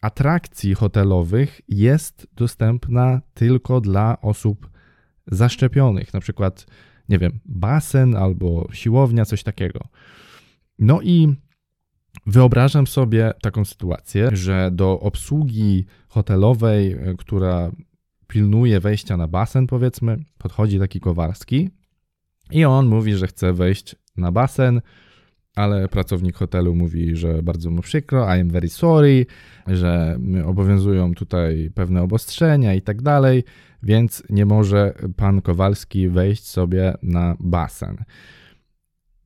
atrakcji 0.00 0.74
hotelowych 0.74 1.60
jest 1.68 2.26
dostępna 2.36 3.20
tylko 3.34 3.80
dla 3.80 4.20
osób 4.20 4.70
zaszczepionych, 5.26 6.14
na 6.14 6.20
przykład, 6.20 6.66
nie 7.08 7.18
wiem, 7.18 7.40
basen 7.44 8.16
albo 8.16 8.68
siłownia, 8.72 9.24
coś 9.24 9.42
takiego. 9.42 9.80
No 10.78 11.00
i 11.02 11.34
Wyobrażam 12.26 12.86
sobie 12.86 13.32
taką 13.42 13.64
sytuację, 13.64 14.28
że 14.32 14.70
do 14.72 15.00
obsługi 15.00 15.86
hotelowej, 16.08 16.92
e, 16.92 17.14
która 17.18 17.70
pilnuje 18.26 18.80
wejścia 18.80 19.16
na 19.16 19.28
basen, 19.28 19.66
powiedzmy, 19.66 20.18
podchodzi 20.38 20.78
taki 20.78 21.00
Kowalski 21.00 21.70
i 22.50 22.64
on 22.64 22.86
mówi, 22.86 23.14
że 23.14 23.26
chce 23.26 23.52
wejść 23.52 23.96
na 24.16 24.32
basen, 24.32 24.80
ale 25.56 25.88
pracownik 25.88 26.36
hotelu 26.36 26.74
mówi, 26.74 27.16
że 27.16 27.42
bardzo 27.42 27.70
mu 27.70 27.82
przykro, 27.82 28.36
I 28.36 28.40
am 28.40 28.50
very 28.50 28.68
sorry, 28.68 29.26
że 29.66 30.18
obowiązują 30.44 31.14
tutaj 31.14 31.70
pewne 31.74 32.02
obostrzenia 32.02 32.74
i 32.74 32.82
tak 32.82 33.02
dalej, 33.02 33.44
więc 33.82 34.22
nie 34.30 34.46
może 34.46 34.94
pan 35.16 35.42
Kowalski 35.42 36.08
wejść 36.08 36.46
sobie 36.46 36.94
na 37.02 37.36
basen. 37.40 38.04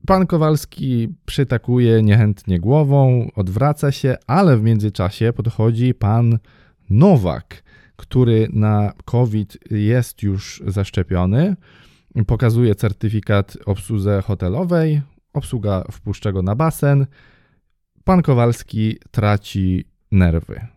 Pan 0.05 0.27
Kowalski 0.27 1.07
przytakuje 1.25 2.03
niechętnie 2.03 2.59
głową, 2.59 3.31
odwraca 3.35 3.91
się, 3.91 4.15
ale 4.27 4.57
w 4.57 4.63
międzyczasie 4.63 5.33
podchodzi 5.33 5.93
pan 5.93 6.39
Nowak, 6.89 7.63
który 7.95 8.47
na 8.53 8.93
COVID 9.05 9.57
jest 9.71 10.23
już 10.23 10.63
zaszczepiony. 10.67 11.55
Pokazuje 12.27 12.75
certyfikat 12.75 13.57
obsłudze 13.65 14.21
hotelowej, 14.21 15.01
obsługa 15.33 15.83
wpuszcza 15.91 16.31
go 16.31 16.41
na 16.41 16.55
basen. 16.55 17.05
Pan 18.03 18.21
Kowalski 18.21 18.97
traci 19.11 19.85
nerwy 20.11 20.67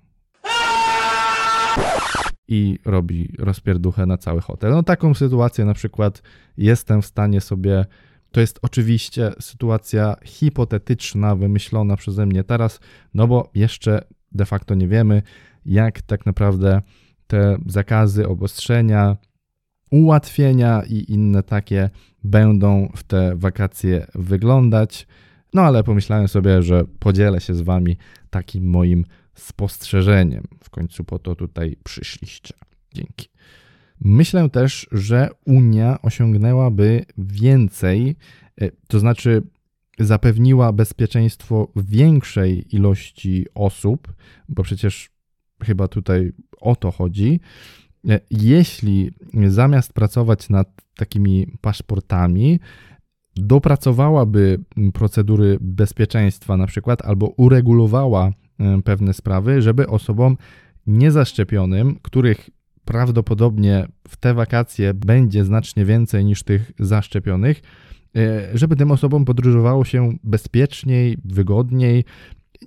i 2.49 2.79
robi 2.85 3.35
rozpierduchę 3.39 4.07
na 4.07 4.19
cały 4.19 4.41
hotel. 4.41 4.71
No 4.71 4.83
taką 4.83 5.15
sytuację 5.15 5.65
na 5.65 5.75
przykład 5.75 6.23
jestem 6.57 7.03
w 7.03 7.07
stanie 7.07 7.41
sobie 7.41 7.85
to 8.31 8.41
jest 8.41 8.59
oczywiście 8.63 9.33
sytuacja 9.41 10.17
hipotetyczna, 10.25 11.37
wymyślona 11.37 11.97
przeze 11.97 12.27
mnie 12.27 12.45
teraz, 12.45 12.81
no 13.15 13.27
bo 13.27 13.51
jeszcze 13.55 14.05
de 14.33 14.47
facto 14.47 14.75
nie 14.75 14.89
wiemy, 14.89 15.23
jak 15.67 16.03
tak 16.03 16.27
naprawdę 16.27 16.83
te 17.27 17.59
zakazy, 17.67 18.29
obostrzenia, 18.29 19.17
ułatwienia 19.91 20.83
i 20.89 21.13
inne 21.13 21.43
takie 21.43 21.91
będą 22.25 22.93
w 22.97 23.03
te 23.03 23.37
wakacje 23.37 24.07
wyglądać. 24.15 25.07
No 25.55 25.63
ale 25.63 25.85
pomyślałem 25.85 26.29
sobie, 26.29 26.63
że 26.63 26.85
podzielę 26.99 27.41
się 27.41 27.55
z 27.55 27.61
Wami 27.61 27.97
takim 28.31 28.65
moim 28.71 29.05
spostrzeżeniem. 29.35 30.45
W 30.65 30.71
końcu 30.71 31.05
po 31.05 31.19
to 31.19 31.37
tutaj 31.37 31.77
przyszliście. 31.85 32.55
Dzięki. 32.95 33.29
Myślę 34.01 34.51
też, 34.51 34.89
że 34.93 35.29
Unia 35.45 36.03
osiągnęłaby 36.03 37.05
więcej, 37.19 38.17
e, 38.61 38.71
to 38.89 39.01
znaczy 39.01 39.43
zapewniła 39.99 40.73
bezpieczeństwo 40.73 41.73
większej 41.77 42.77
ilości 42.77 43.47
osób, 43.55 44.13
bo 44.49 44.63
przecież 44.63 45.11
chyba 45.63 45.89
tutaj 45.89 46.33
o 46.61 46.77
to 46.77 46.91
chodzi. 46.91 47.41
E, 48.09 48.21
jeśli 48.31 49.11
zamiast 49.49 49.93
pracować 49.93 50.49
nad 50.49 50.69
takimi 50.97 51.47
paszportami, 51.61 52.61
dopracowałaby 53.37 54.61
procedury 54.95 55.59
bezpieczeństwa, 55.61 56.57
na 56.57 56.67
przykład, 56.67 57.03
albo 57.03 57.27
uregulowała 57.37 58.33
e, 58.59 58.83
pewne 58.83 59.13
sprawy, 59.13 59.63
żeby 59.63 59.87
osobom 59.87 60.37
niezaszczepionym, 60.87 61.99
których 62.03 62.51
prawdopodobnie 62.91 63.87
w 64.09 64.17
te 64.17 64.35
wakacje 64.35 64.95
będzie 64.95 65.45
znacznie 65.45 65.85
więcej 65.85 66.25
niż 66.25 66.43
tych 66.43 66.73
zaszczepionych, 66.79 67.63
e, 68.17 68.59
żeby 68.59 68.77
tym 68.77 68.91
osobom 68.91 69.25
podróżowało 69.25 69.85
się 69.85 70.13
bezpieczniej, 70.25 71.19
wygodniej. 71.25 72.05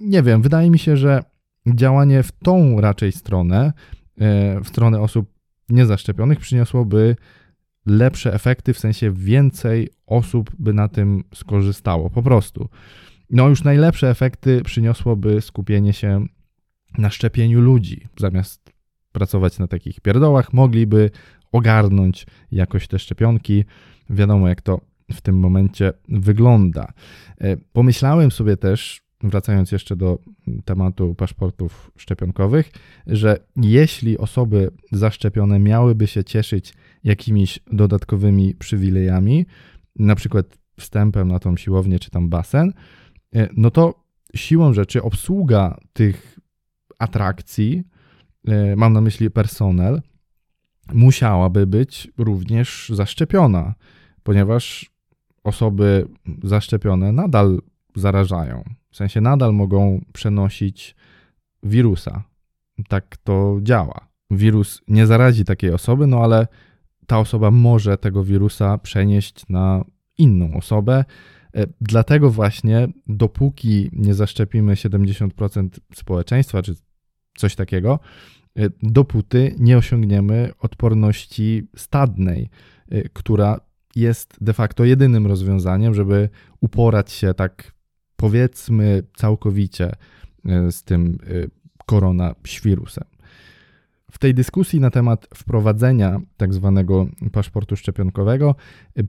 Nie 0.01 0.23
wiem, 0.23 0.41
wydaje 0.41 0.71
mi 0.71 0.79
się, 0.79 0.97
że 0.97 1.23
działanie 1.75 2.23
w 2.23 2.31
tą 2.31 2.81
raczej 2.81 3.11
stronę, 3.11 3.73
e, 4.17 4.59
w 4.61 4.67
stronę 4.67 5.01
osób 5.01 5.29
niezaszczepionych, 5.69 6.39
przyniosłoby 6.39 7.15
lepsze 7.85 8.33
efekty, 8.33 8.73
w 8.73 8.79
sensie 8.79 9.11
więcej 9.11 9.89
osób 10.05 10.51
by 10.59 10.73
na 10.73 10.87
tym 10.87 11.23
skorzystało, 11.33 12.09
po 12.09 12.23
prostu. 12.23 12.69
No 13.29 13.49
już 13.49 13.63
najlepsze 13.63 14.09
efekty 14.09 14.61
przyniosłoby 14.61 15.41
skupienie 15.41 15.93
się 15.93 16.25
na 16.97 17.09
szczepieniu 17.09 17.61
ludzi. 17.61 18.07
Zamiast 18.19 18.72
pracować 19.13 19.59
na 19.59 19.67
takich 19.67 19.99
pierdołach, 19.99 20.53
mogliby 20.53 21.09
ogarnąć 21.51 22.25
jakoś 22.51 22.87
te 22.87 22.99
szczepionki. 22.99 23.65
Wiadomo, 24.09 24.47
jak 24.47 24.61
to 24.61 24.81
w 25.11 25.21
tym 25.21 25.39
momencie 25.39 25.93
wygląda. 26.09 26.93
E, 27.41 27.57
pomyślałem 27.57 28.31
sobie 28.31 28.57
też, 28.57 29.01
wracając 29.23 29.71
jeszcze 29.71 29.95
do 29.95 30.19
tematu 30.65 31.15
paszportów 31.15 31.91
szczepionkowych, 31.97 32.71
że 33.07 33.37
jeśli 33.55 34.17
osoby 34.17 34.71
zaszczepione 34.91 35.59
miałyby 35.59 36.07
się 36.07 36.23
cieszyć 36.23 36.73
jakimiś 37.03 37.59
dodatkowymi 37.71 38.55
przywilejami, 38.55 39.45
na 39.95 40.15
przykład 40.15 40.57
wstępem 40.79 41.27
na 41.27 41.39
tą 41.39 41.57
siłownię 41.57 41.99
czy 41.99 42.09
tam 42.09 42.29
basen, 42.29 42.73
e, 43.35 43.49
no 43.57 43.71
to 43.71 44.03
siłą 44.35 44.73
rzeczy 44.73 45.03
obsługa 45.03 45.77
tych 45.93 46.39
atrakcji, 46.99 47.83
mam 48.75 48.93
na 48.93 49.01
myśli 49.01 49.31
personel, 49.31 50.01
musiałaby 50.93 51.67
być 51.67 52.11
również 52.17 52.91
zaszczepiona, 52.93 53.75
ponieważ 54.23 54.91
osoby 55.43 56.07
zaszczepione 56.43 57.11
nadal 57.11 57.61
zarażają. 57.95 58.63
W 58.91 58.95
sensie 58.95 59.21
nadal 59.21 59.53
mogą 59.53 60.05
przenosić 60.13 60.95
wirusa. 61.63 62.23
Tak 62.87 63.17
to 63.17 63.59
działa. 63.61 64.07
Wirus 64.31 64.81
nie 64.87 65.07
zarazi 65.07 65.45
takiej 65.45 65.73
osoby, 65.73 66.07
no 66.07 66.23
ale 66.23 66.47
ta 67.07 67.19
osoba 67.19 67.51
może 67.51 67.97
tego 67.97 68.23
wirusa 68.23 68.77
przenieść 68.77 69.49
na 69.49 69.85
inną 70.17 70.53
osobę. 70.53 71.05
E, 71.55 71.67
dlatego 71.81 72.29
właśnie, 72.29 72.87
dopóki 73.07 73.89
nie 73.93 74.13
zaszczepimy 74.13 74.73
70% 74.73 75.69
społeczeństwa, 75.95 76.61
czy 76.61 76.75
coś 77.35 77.55
takiego, 77.55 77.99
e, 78.55 78.69
dopóty 78.83 79.55
nie 79.59 79.77
osiągniemy 79.77 80.51
odporności 80.59 81.67
stadnej, 81.75 82.49
e, 82.89 83.09
która 83.09 83.59
jest 83.95 84.37
de 84.41 84.53
facto 84.53 84.85
jedynym 84.85 85.27
rozwiązaniem, 85.27 85.93
żeby 85.93 86.29
uporać 86.61 87.11
się 87.11 87.33
tak 87.33 87.73
powiedzmy 88.15 89.03
całkowicie 89.15 89.91
z 90.71 90.83
tym 90.83 91.17
koronaświrusem. 91.85 93.03
W 94.13 94.19
tej 94.19 94.33
dyskusji 94.33 94.79
na 94.79 94.89
temat 94.89 95.27
wprowadzenia 95.35 96.21
tak 96.37 96.53
zwanego 96.53 97.07
paszportu 97.31 97.75
szczepionkowego 97.75 98.55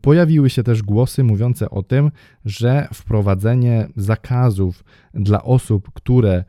pojawiły 0.01 0.51
się 0.51 0.63
też 0.63 0.83
głosy 0.83 1.25
mówiące 1.25 1.71
o 1.71 1.83
tym, 1.83 2.11
że 2.45 2.89
wprowadzenie 2.95 3.89
zakazów 3.97 4.85
dla 5.15 5.43
osób, 5.43 5.91
które 5.95 6.45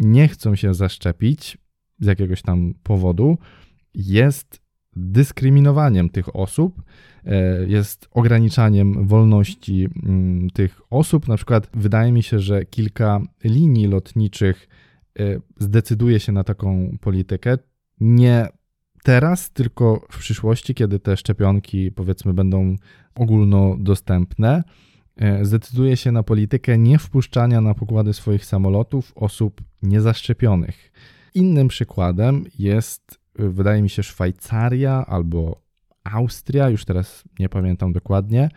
nie 0.00 0.28
chcą 0.28 0.56
się 0.56 0.74
zaszczepić 0.74 1.58
z 2.00 2.06
jakiegoś 2.06 2.42
tam 2.42 2.74
powodu, 2.82 3.38
jest 3.94 4.60
dyskryminowaniem 4.96 6.08
tych 6.08 6.36
osób, 6.36 6.82
e, 7.24 7.66
jest 7.66 8.08
ograniczaniem 8.10 9.06
wolności 9.06 9.88
mm, 10.02 10.50
tych 10.50 10.80
osób. 10.90 11.28
Na 11.28 11.36
przykład 11.36 11.70
wydaje 11.74 12.12
mi 12.12 12.22
się, 12.22 12.38
że 12.38 12.64
kilka 12.64 13.20
linii 13.44 13.86
lotniczych 13.86 14.68
e, 15.18 15.40
zdecyduje 15.58 16.20
się 16.20 16.32
na 16.32 16.44
taką 16.44 16.98
politykę, 17.00 17.58
nie 18.00 18.48
teraz, 19.02 19.50
tylko 19.50 20.06
w 20.10 20.18
przyszłości, 20.18 20.74
kiedy 20.74 20.98
te 20.98 21.16
szczepionki 21.16 21.92
powiedzmy 21.92 22.34
będą 22.34 22.76
ogólnodostępne, 23.14 24.62
zdecyduje 25.42 25.96
się 25.96 26.12
na 26.12 26.22
politykę 26.22 26.78
niewpuszczania 26.78 27.60
na 27.60 27.74
pokłady 27.74 28.12
swoich 28.12 28.44
samolotów 28.44 29.12
osób 29.14 29.60
niezaszczepionych. 29.82 30.92
Innym 31.34 31.68
przykładem 31.68 32.44
jest, 32.58 33.20
e, 33.38 33.48
wydaje 33.48 33.82
mi 33.82 33.90
się, 33.90 34.02
Szwajcaria 34.02 35.06
albo 35.06 35.62
Austria, 36.04 36.68
już 36.68 36.84
teraz 36.84 37.24
nie 37.38 37.48
pamiętam 37.48 37.92
dokładnie, 37.92 38.48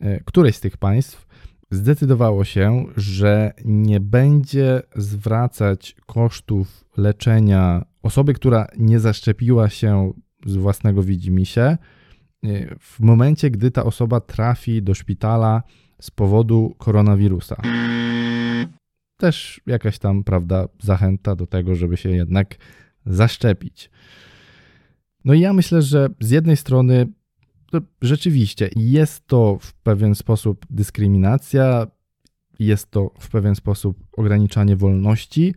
e, 0.00 0.20
któreś 0.20 0.56
z 0.56 0.60
tych 0.60 0.76
państw 0.76 1.26
zdecydowało 1.70 2.44
się, 2.44 2.86
że 2.96 3.52
nie 3.64 4.00
będzie 4.00 4.82
zwracać 4.96 5.96
kosztów 6.06 6.84
leczenia 6.96 7.84
osoby, 8.02 8.34
która 8.34 8.66
nie 8.78 9.00
zaszczepiła 9.00 9.68
się 9.68 10.12
z 10.46 10.56
własnego 10.56 11.02
widzimisię, 11.02 11.78
w 12.78 13.00
momencie, 13.00 13.50
gdy 13.50 13.70
ta 13.70 13.84
osoba 13.84 14.20
trafi 14.20 14.82
do 14.82 14.94
szpitala 14.94 15.62
z 16.04 16.10
powodu 16.10 16.74
koronawirusa. 16.78 17.56
Też 19.16 19.60
jakaś 19.66 19.98
tam, 19.98 20.24
prawda, 20.24 20.68
zachęta 20.82 21.36
do 21.36 21.46
tego, 21.46 21.74
żeby 21.74 21.96
się 21.96 22.10
jednak 22.10 22.56
zaszczepić. 23.06 23.90
No 25.24 25.34
i 25.34 25.40
ja 25.40 25.52
myślę, 25.52 25.82
że 25.82 26.08
z 26.20 26.30
jednej 26.30 26.56
strony 26.56 27.06
rzeczywiście 28.02 28.70
jest 28.76 29.26
to 29.26 29.58
w 29.60 29.74
pewien 29.74 30.14
sposób 30.14 30.66
dyskryminacja, 30.70 31.86
jest 32.58 32.90
to 32.90 33.10
w 33.18 33.28
pewien 33.28 33.54
sposób 33.54 34.06
ograniczanie 34.12 34.76
wolności. 34.76 35.54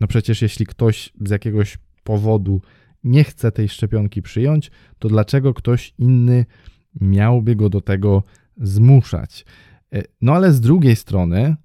No 0.00 0.06
przecież 0.06 0.42
jeśli 0.42 0.66
ktoś 0.66 1.12
z 1.26 1.30
jakiegoś 1.30 1.78
powodu 2.04 2.60
nie 3.04 3.24
chce 3.24 3.52
tej 3.52 3.68
szczepionki 3.68 4.22
przyjąć, 4.22 4.70
to 4.98 5.08
dlaczego 5.08 5.54
ktoś 5.54 5.94
inny 5.98 6.46
miałby 7.00 7.56
go 7.56 7.68
do 7.68 7.80
tego 7.80 8.22
zmuszać? 8.56 9.44
E, 9.94 10.02
no 10.20 10.32
ale 10.32 10.52
z 10.52 10.60
drugiej 10.60 10.96
strony, 10.96 11.56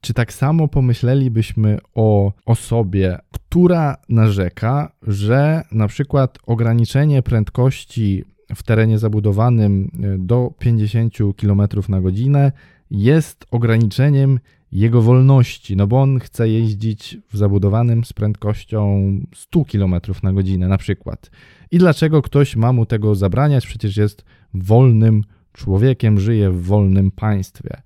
czy 0.00 0.14
tak 0.14 0.32
samo 0.32 0.68
pomyślelibyśmy 0.68 1.78
o 1.94 2.32
osobie, 2.46 3.18
która 3.32 3.96
narzeka, 4.08 4.92
że 5.02 5.62
na 5.72 5.88
przykład 5.88 6.38
ograniczenie 6.46 7.22
prędkości 7.22 8.24
w 8.54 8.62
terenie 8.62 8.98
zabudowanym 8.98 9.90
e, 10.02 10.18
do 10.18 10.50
50 10.58 11.14
km 11.36 11.62
na 11.88 12.00
godzinę 12.00 12.52
jest 12.90 13.44
ograniczeniem 13.50 14.40
jego 14.72 15.02
wolności, 15.02 15.76
no 15.76 15.86
bo 15.86 16.02
on 16.02 16.18
chce 16.18 16.48
jeździć 16.48 17.18
w 17.30 17.36
zabudowanym 17.36 18.04
z 18.04 18.12
prędkością 18.12 19.10
100 19.34 19.64
km 19.64 19.94
na 20.22 20.32
godzinę 20.32 20.68
na 20.68 20.78
przykład. 20.78 21.30
I 21.70 21.78
dlaczego 21.78 22.22
ktoś 22.22 22.56
ma 22.56 22.72
mu 22.72 22.86
tego 22.86 23.14
zabraniać? 23.14 23.66
Przecież 23.66 23.96
jest 23.96 24.24
wolnym 24.54 25.22
człowiekiem, 25.54 26.20
żyje 26.20 26.50
w 26.50 26.62
wolnym 26.62 27.10
państwie. 27.10 27.82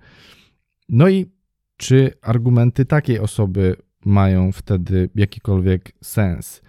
No 0.89 1.09
i 1.09 1.27
czy 1.77 2.13
argumenty 2.23 2.85
takiej 2.85 3.19
osoby 3.19 3.77
mają 4.05 4.53
wtedy 4.53 5.11
jakikolwiek 5.15 5.93
sens? 6.03 6.63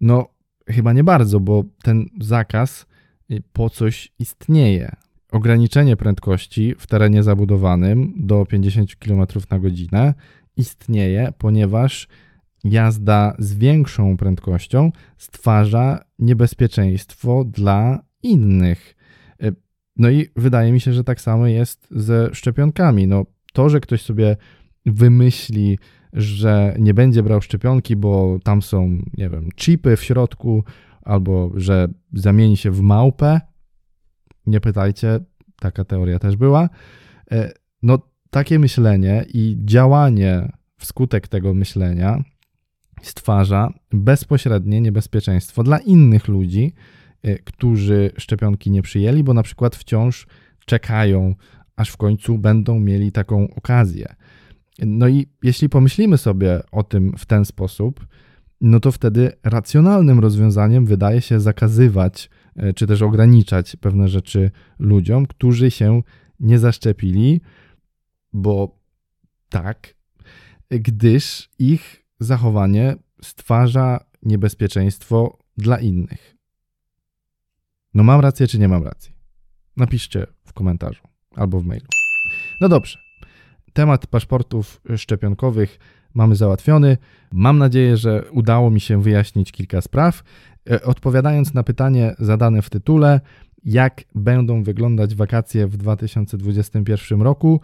No, 0.00 0.28
chyba 0.68 0.92
nie 0.92 1.04
bardzo, 1.04 1.40
bo 1.40 1.64
ten 1.82 2.06
zakaz 2.20 2.86
po 3.52 3.70
coś 3.70 4.12
istnieje. 4.18 4.96
Ograniczenie 5.32 5.96
prędkości 5.96 6.74
w 6.78 6.86
terenie 6.86 7.22
zabudowanym 7.22 8.14
do 8.16 8.46
50 8.46 8.96
km 8.96 9.26
na 9.50 9.58
godzinę 9.58 10.14
istnieje, 10.56 11.32
ponieważ 11.38 12.08
jazda 12.64 13.36
z 13.38 13.54
większą 13.54 14.16
prędkością 14.16 14.92
stwarza 15.18 16.04
niebezpieczeństwo 16.18 17.44
dla 17.44 18.02
innych. 18.22 18.96
No 19.96 20.10
i 20.10 20.28
wydaje 20.36 20.72
mi 20.72 20.80
się, 20.80 20.92
że 20.92 21.04
tak 21.04 21.20
samo 21.20 21.46
jest 21.46 21.88
ze 21.90 22.34
szczepionkami. 22.34 23.06
No, 23.06 23.26
to, 23.52 23.68
że 23.68 23.80
ktoś 23.80 24.02
sobie 24.02 24.36
wymyśli, 24.86 25.78
że 26.12 26.76
nie 26.78 26.94
będzie 26.94 27.22
brał 27.22 27.42
szczepionki, 27.42 27.96
bo 27.96 28.38
tam 28.44 28.62
są, 28.62 28.98
nie 29.18 29.28
wiem, 29.28 29.48
chipy 29.56 29.96
w 29.96 30.04
środku, 30.04 30.64
albo 31.02 31.50
że 31.54 31.88
zamieni 32.12 32.56
się 32.56 32.70
w 32.70 32.80
małpę, 32.80 33.40
nie 34.46 34.60
pytajcie, 34.60 35.20
taka 35.60 35.84
teoria 35.84 36.18
też 36.18 36.36
była. 36.36 36.68
E, 37.32 37.52
no, 37.82 37.98
takie 38.30 38.58
myślenie 38.58 39.24
i 39.34 39.56
działanie 39.64 40.52
wskutek 40.76 41.28
tego 41.28 41.54
myślenia 41.54 42.22
stwarza 43.02 43.72
bezpośrednie 43.92 44.80
niebezpieczeństwo 44.80 45.62
dla 45.62 45.78
innych 45.78 46.28
ludzi, 46.28 46.72
którzy 47.44 48.10
szczepionki 48.18 48.70
nie 48.70 48.82
przyjęli, 48.82 49.24
bo 49.24 49.34
na 49.34 49.42
przykład 49.42 49.76
wciąż 49.76 50.26
czekają, 50.66 51.34
aż 51.76 51.90
w 51.90 51.96
końcu 51.96 52.38
będą 52.38 52.80
mieli 52.80 53.12
taką 53.12 53.54
okazję. 53.54 54.14
No 54.78 55.08
i 55.08 55.26
jeśli 55.42 55.68
pomyślimy 55.68 56.18
sobie 56.18 56.60
o 56.72 56.82
tym 56.82 57.12
w 57.18 57.26
ten 57.26 57.44
sposób, 57.44 58.06
no 58.60 58.80
to 58.80 58.92
wtedy 58.92 59.32
racjonalnym 59.44 60.20
rozwiązaniem 60.20 60.86
wydaje 60.86 61.20
się 61.20 61.40
zakazywać 61.40 62.30
e, 62.56 62.72
czy 62.72 62.86
też 62.86 63.02
ograniczać 63.02 63.76
pewne 63.76 64.08
rzeczy 64.08 64.50
ludziom, 64.78 65.26
którzy 65.26 65.70
się 65.70 66.02
nie 66.40 66.58
zaszczepili, 66.58 67.40
bo 68.32 68.78
tak, 69.48 69.94
gdyż 70.70 71.48
ich 71.58 72.04
zachowanie 72.20 72.96
stwarza 73.22 74.04
niebezpieczeństwo 74.22 75.38
dla 75.56 75.78
innych. 75.78 76.36
No 77.94 78.02
mam 78.02 78.20
rację, 78.20 78.46
czy 78.46 78.58
nie 78.58 78.68
mam 78.68 78.84
racji? 78.84 79.12
Napiszcie 79.76 80.26
w 80.44 80.52
komentarzu 80.52 81.02
albo 81.36 81.60
w 81.60 81.66
mailu. 81.66 81.86
No 82.60 82.68
dobrze. 82.68 82.98
Temat 83.72 84.06
paszportów 84.06 84.80
szczepionkowych 84.96 85.78
mamy 86.14 86.36
załatwiony. 86.36 86.96
Mam 87.32 87.58
nadzieję, 87.58 87.96
że 87.96 88.24
udało 88.30 88.70
mi 88.70 88.80
się 88.80 89.02
wyjaśnić 89.02 89.52
kilka 89.52 89.80
spraw. 89.80 90.22
E, 90.70 90.82
odpowiadając 90.82 91.54
na 91.54 91.62
pytanie 91.62 92.14
zadane 92.18 92.62
w 92.62 92.70
tytule, 92.70 93.20
jak 93.64 94.04
będą 94.14 94.62
wyglądać 94.62 95.14
wakacje 95.14 95.66
w 95.66 95.76
2021 95.76 97.22
roku, 97.22 97.60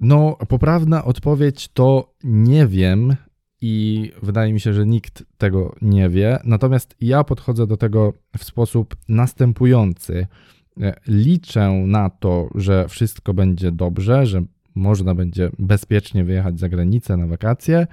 no, 0.00 0.36
poprawna 0.48 1.04
odpowiedź 1.04 1.68
to 1.68 2.14
nie 2.24 2.66
wiem 2.66 3.16
i 3.60 4.12
wydaje 4.22 4.52
mi 4.52 4.60
się, 4.60 4.72
że 4.72 4.86
nikt 4.86 5.24
tego 5.38 5.76
nie 5.82 6.08
wie. 6.08 6.38
Natomiast 6.44 6.94
ja 7.00 7.24
podchodzę 7.24 7.66
do 7.66 7.76
tego 7.76 8.12
w 8.38 8.44
sposób 8.44 8.96
następujący. 9.08 10.26
E, 10.80 10.94
liczę 11.06 11.70
na 11.70 12.10
to, 12.10 12.48
że 12.54 12.88
wszystko 12.88 13.34
będzie 13.34 13.72
dobrze, 13.72 14.26
że 14.26 14.42
można 14.74 15.14
będzie 15.14 15.50
bezpiecznie 15.58 16.24
wyjechać 16.24 16.60
za 16.60 16.68
granicę 16.68 17.16
na 17.16 17.26
wakacje, 17.26 17.86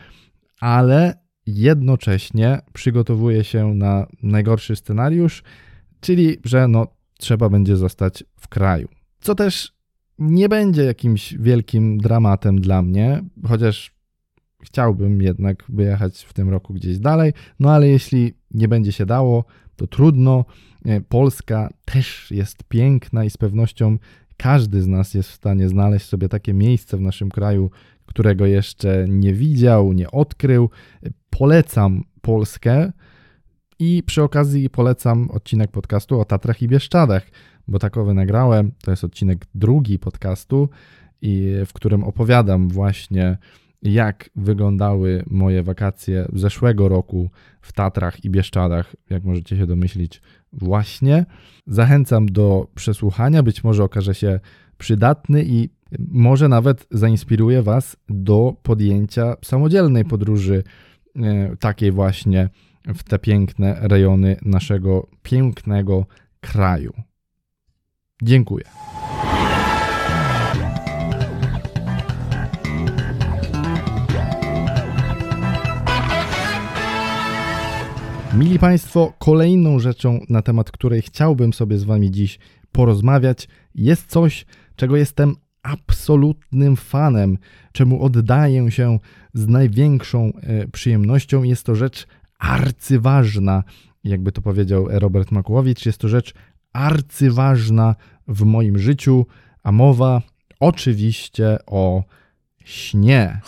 ale 0.60 1.13
jednocześnie 1.45 2.62
przygotowuję 2.73 3.43
się 3.43 3.73
na 3.73 4.08
najgorszy 4.23 4.75
scenariusz, 4.75 5.43
czyli 5.99 6.38
że 6.45 6.67
no, 6.67 6.88
trzeba 7.17 7.49
będzie 7.49 7.75
zostać 7.75 8.23
w 8.39 8.47
kraju. 8.47 8.88
Co 9.19 9.36
też 9.36 9.77
nie 10.19 10.49
będzie 10.49 10.84
jakimś 10.84 11.34
wielkim 11.34 11.97
dramatem 11.97 12.62
dla 12.62 12.82
mnie, 12.82 13.23
chociaż 13.47 13.97
chciałbym 14.63 15.22
jednak 15.22 15.63
wyjechać 15.70 16.24
w 16.24 16.34
tym 16.34 16.50
roku 16.50 16.74
gdzieś 16.74 17.00
dalej, 17.00 17.34
no 17.60 17.72
ale 17.72 17.88
jeśli 17.88 18.34
nie 18.52 18.67
będzie 18.67 18.91
się 18.91 19.06
dało, 19.06 19.46
to 19.76 19.88
trudno. 19.88 20.46
E, 20.86 21.02
Polska 21.02 21.70
też 21.86 22.32
jest 22.32 22.63
piękna 22.63 23.24
i 23.24 23.30
z 23.30 23.38
pewnością 23.38 23.98
każdy 24.38 24.82
z 24.82 24.88
nas 24.88 25.13
jest 25.13 25.30
w 25.30 25.34
stanie 25.34 25.70
znaleźć 25.70 26.06
sobie 26.06 26.30
takie 26.30 26.54
miejsce 26.54 26.98
w 26.98 27.02
naszym 27.02 27.30
kraju, 27.30 27.72
którego 28.06 28.46
jeszcze 28.46 29.06
nie 29.10 29.34
widział, 29.34 29.93
nie 29.93 30.12
odkrył. 30.12 30.70
Polecam 31.30 32.04
Polskę 32.22 32.91
i 33.80 34.04
przy 34.06 34.24
okazji 34.24 34.70
polecam 34.70 35.32
odcinek 35.32 35.72
podcastu 35.72 36.20
o 36.20 36.26
Tatrach 36.26 36.62
i 36.62 36.67
Bieszczadach, 36.67 37.24
bo 37.67 37.80
takowy 37.80 38.13
nagrałem. 38.13 38.72
To 38.84 38.91
jest 38.91 39.04
odcinek 39.04 39.46
drugi 39.56 40.00
podcastu, 40.00 40.70
i 41.22 41.54
w 41.65 41.74
którym 41.74 42.04
opowiadam 42.04 42.70
właśnie 42.70 43.38
jak 43.82 44.30
wyglądały 44.36 45.24
moje 45.28 45.63
wakacje 45.63 46.28
zeszłego 46.34 46.90
roku 46.90 47.30
w 47.62 47.74
Tatrach 47.74 48.26
i 48.26 48.30
Bieszczadach, 48.30 48.96
jak 49.10 49.24
możecie 49.24 49.58
się 49.58 49.68
domyślić, 49.68 50.22
właśnie. 50.54 51.26
Zachęcam 51.68 52.26
do 52.26 52.68
przesłuchania, 52.76 53.44
być 53.44 53.63
może 53.63 53.84
okaże 53.84 54.16
się 54.16 54.40
przydatny 54.78 55.44
i 55.44 55.70
może 56.12 56.48
nawet 56.48 56.88
zainspiruje 56.92 57.62
Was 57.62 57.98
do 58.10 58.56
podjęcia 58.63 59.36
samodzielnej 59.46 60.06
podróży, 60.06 60.63
e, 61.16 61.56
takiej 61.58 61.92
właśnie 61.92 62.50
w 62.96 63.04
te 63.04 63.20
piękne 63.20 63.78
rejony 63.82 64.38
naszego 64.42 65.08
pięknego 65.24 66.06
kraju. 66.40 66.94
Dziękuję. 68.24 68.63
Mili 78.34 78.60
Państwo, 78.60 79.13
kolejną 79.20 79.80
rzeczą, 79.80 80.20
na 80.30 80.42
temat 80.42 80.72
której 80.72 81.02
chciałbym 81.02 81.54
sobie 81.54 81.78
z 81.78 81.84
Wami 81.84 82.12
dziś 82.12 82.40
porozmawiać, 82.72 83.48
jest 83.76 84.06
coś, 84.10 84.46
czego 84.76 84.98
jestem 84.98 85.36
absolutnym 85.63 86.76
fanem, 86.76 87.38
czemu 87.72 88.04
oddaję 88.04 88.72
się 88.72 89.00
z 89.34 89.48
największą 89.48 90.34
e, 90.34 90.68
przyjemnością. 90.68 91.44
Jest 91.44 91.63
to 91.63 91.76
rzecz 91.76 92.08
arcyważna, 92.40 93.63
jakby 94.04 94.32
to 94.32 94.42
powiedział 94.42 94.88
Robert 94.90 95.32
Makłowicz, 95.32 95.86
jest 95.86 95.98
to 95.98 96.08
rzecz 96.08 96.34
arcyważna 96.74 97.96
w 98.28 98.44
moim 98.44 98.80
życiu, 98.80 99.26
a 99.63 99.72
mowa 99.72 100.22
oczywiście 100.60 101.58
o 101.66 102.04
śnie. 102.66 103.42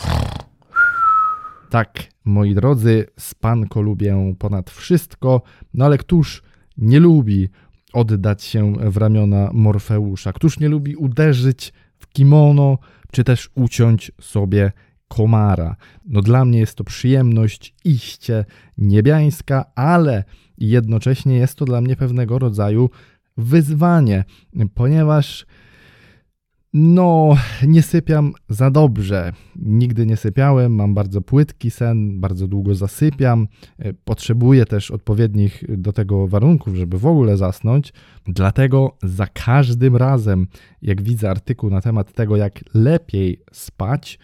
Tak, 1.70 2.08
moi 2.24 2.54
drodzy, 2.54 3.06
spanko 3.18 3.82
lubię 3.82 4.34
ponad 4.38 4.70
wszystko, 4.70 5.42
no 5.74 5.84
ale 5.84 5.98
któż 5.98 6.42
nie 6.76 7.00
lubi 7.00 7.48
oddać 7.92 8.42
się 8.42 8.72
w 8.72 8.96
ramiona 8.96 9.50
Morfeusza? 9.52 10.32
Któż 10.32 10.60
nie 10.60 10.68
lubi 10.68 10.96
uderzyć 10.96 11.72
w 11.98 12.06
kimono, 12.08 12.78
czy 13.12 13.24
też 13.24 13.50
uciąć 13.54 14.12
sobie 14.20 14.72
komara? 15.08 15.76
No 16.06 16.20
dla 16.22 16.44
mnie 16.44 16.58
jest 16.58 16.74
to 16.74 16.84
przyjemność 16.84 17.74
iście 17.84 18.44
niebiańska, 18.78 19.64
ale 19.74 20.24
jednocześnie 20.58 21.36
jest 21.36 21.54
to 21.54 21.64
dla 21.64 21.80
mnie 21.80 21.96
pewnego 21.96 22.38
rodzaju 22.38 22.90
wyzwanie, 23.36 24.24
ponieważ 24.74 25.46
no, 26.72 27.36
nie 27.66 27.82
sypiam 27.82 28.32
za 28.48 28.70
dobrze. 28.70 29.32
Nigdy 29.56 30.06
nie 30.06 30.16
sypiałem, 30.16 30.74
mam 30.74 30.94
bardzo 30.94 31.20
płytki 31.20 31.70
sen, 31.70 32.20
bardzo 32.20 32.48
długo 32.48 32.74
zasypiam. 32.74 33.48
E, 33.78 33.92
potrzebuję 33.92 34.66
też 34.66 34.90
odpowiednich 34.90 35.64
do 35.68 35.92
tego 35.92 36.28
warunków, 36.28 36.74
żeby 36.74 36.98
w 36.98 37.06
ogóle 37.06 37.36
zasnąć. 37.36 37.92
Dlatego 38.26 38.96
za 39.02 39.26
każdym 39.26 39.96
razem, 39.96 40.46
jak 40.82 41.02
widzę 41.02 41.30
artykuł 41.30 41.70
na 41.70 41.80
temat 41.80 42.12
tego, 42.12 42.36
jak 42.36 42.60
lepiej 42.74 43.42
spać, 43.52 44.18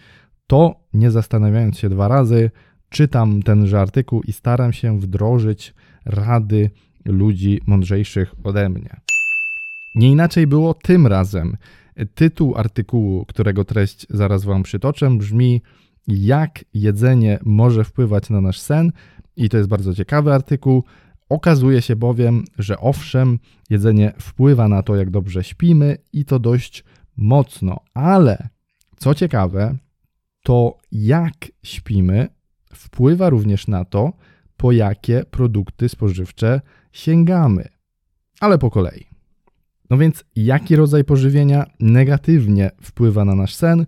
to 0.47 0.81
nie 0.95 1.11
zastanawiając 1.11 1.79
się 1.79 1.89
dwa 1.89 2.09
razy, 2.09 2.51
czytam 2.89 3.43
tenże 3.43 3.81
artykuł 3.81 4.23
i 4.23 4.33
staram 4.33 4.73
się 4.73 5.01
wdrożyć 5.01 5.75
rady 6.05 6.71
ludzi 7.05 7.61
mądrzejszych 7.67 8.35
ode 8.45 8.69
mnie. 8.69 8.97
Nie 9.95 10.11
inaczej 10.11 10.47
było 10.47 10.75
tym 10.75 11.07
razem. 11.07 11.57
Tytuł 12.15 12.57
artykułu, 12.57 13.25
którego 13.25 13.65
treść 13.65 14.07
zaraz 14.11 14.45
Wam 14.45 14.63
przytoczę, 14.63 15.19
brzmi: 15.19 15.63
Jak 16.07 16.65
jedzenie 16.75 17.39
może 17.45 17.85
wpływać 17.85 18.31
na 18.31 18.41
nasz 18.41 18.61
sen? 18.61 18.93
I 19.37 19.49
to 19.49 19.57
jest 19.57 19.69
bardzo 19.69 19.95
ciekawy 19.95 20.33
artykuł. 20.33 20.85
Okazuje 21.29 21.83
się 21.83 21.97
bowiem, 21.97 22.45
że 22.59 22.79
owszem, 22.79 23.39
jedzenie 23.71 24.13
wpływa 24.21 24.69
na 24.69 24.83
to, 24.83 24.97
jak 24.97 25.11
dobrze 25.11 25.45
śpimy 25.45 25.97
i 26.13 26.25
to 26.25 26.39
dość 26.39 26.85
mocno, 27.17 27.81
ale 27.95 28.49
co 28.97 29.15
ciekawe, 29.15 29.77
to 30.43 30.79
jak 30.93 31.35
śpimy 31.63 32.29
wpływa 32.75 33.31
również 33.31 33.69
na 33.69 33.85
to, 33.85 34.13
po 34.57 34.73
jakie 34.73 35.25
produkty 35.31 35.89
spożywcze 35.89 36.61
sięgamy. 36.93 37.69
Ale 38.41 38.59
po 38.59 38.71
kolei. 38.71 39.16
No 39.91 39.99
więc 39.99 40.25
jaki 40.37 40.77
rodzaj 40.77 41.05
pożywienia 41.05 41.67
negatywnie 41.81 42.71
wpływa 42.83 43.25
na 43.25 43.35
nasz 43.35 43.55
sen? 43.55 43.87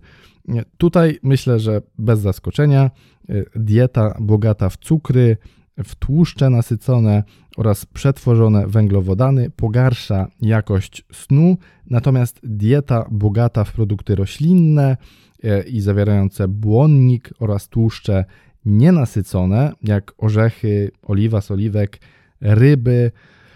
Tutaj 0.77 1.19
myślę, 1.23 1.59
że 1.59 1.81
bez 1.97 2.19
zaskoczenia 2.19 2.91
y, 3.29 3.45
dieta 3.55 4.17
bogata 4.19 4.69
w 4.69 4.77
cukry, 4.77 5.37
w 5.83 5.95
tłuszcze 5.95 6.49
nasycone 6.49 7.23
oraz 7.57 7.85
przetworzone 7.85 8.67
węglowodany 8.67 9.49
pogarsza 9.49 10.27
jakość 10.41 11.05
snu, 11.11 11.57
natomiast 11.89 12.39
dieta 12.43 13.05
bogata 13.11 13.63
w 13.63 13.73
produkty 13.73 14.15
roślinne 14.15 14.97
y, 15.43 15.63
i 15.69 15.81
zawierające 15.81 16.47
błonnik 16.47 17.33
oraz 17.39 17.67
tłuszcze 17.67 18.25
nienasycone, 18.65 19.71
jak 19.83 20.13
orzechy, 20.17 20.91
oliwa 21.01 21.41
z 21.41 21.51
oliwek, 21.51 21.99
ryby, 22.41 23.11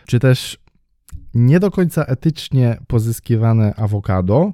czy 0.08 0.20
też 0.20 0.63
nie 1.34 1.60
do 1.60 1.72
końca 1.72 2.04
etycznie 2.04 2.78
pozyskiwane 2.88 3.76
awokado 3.76 4.54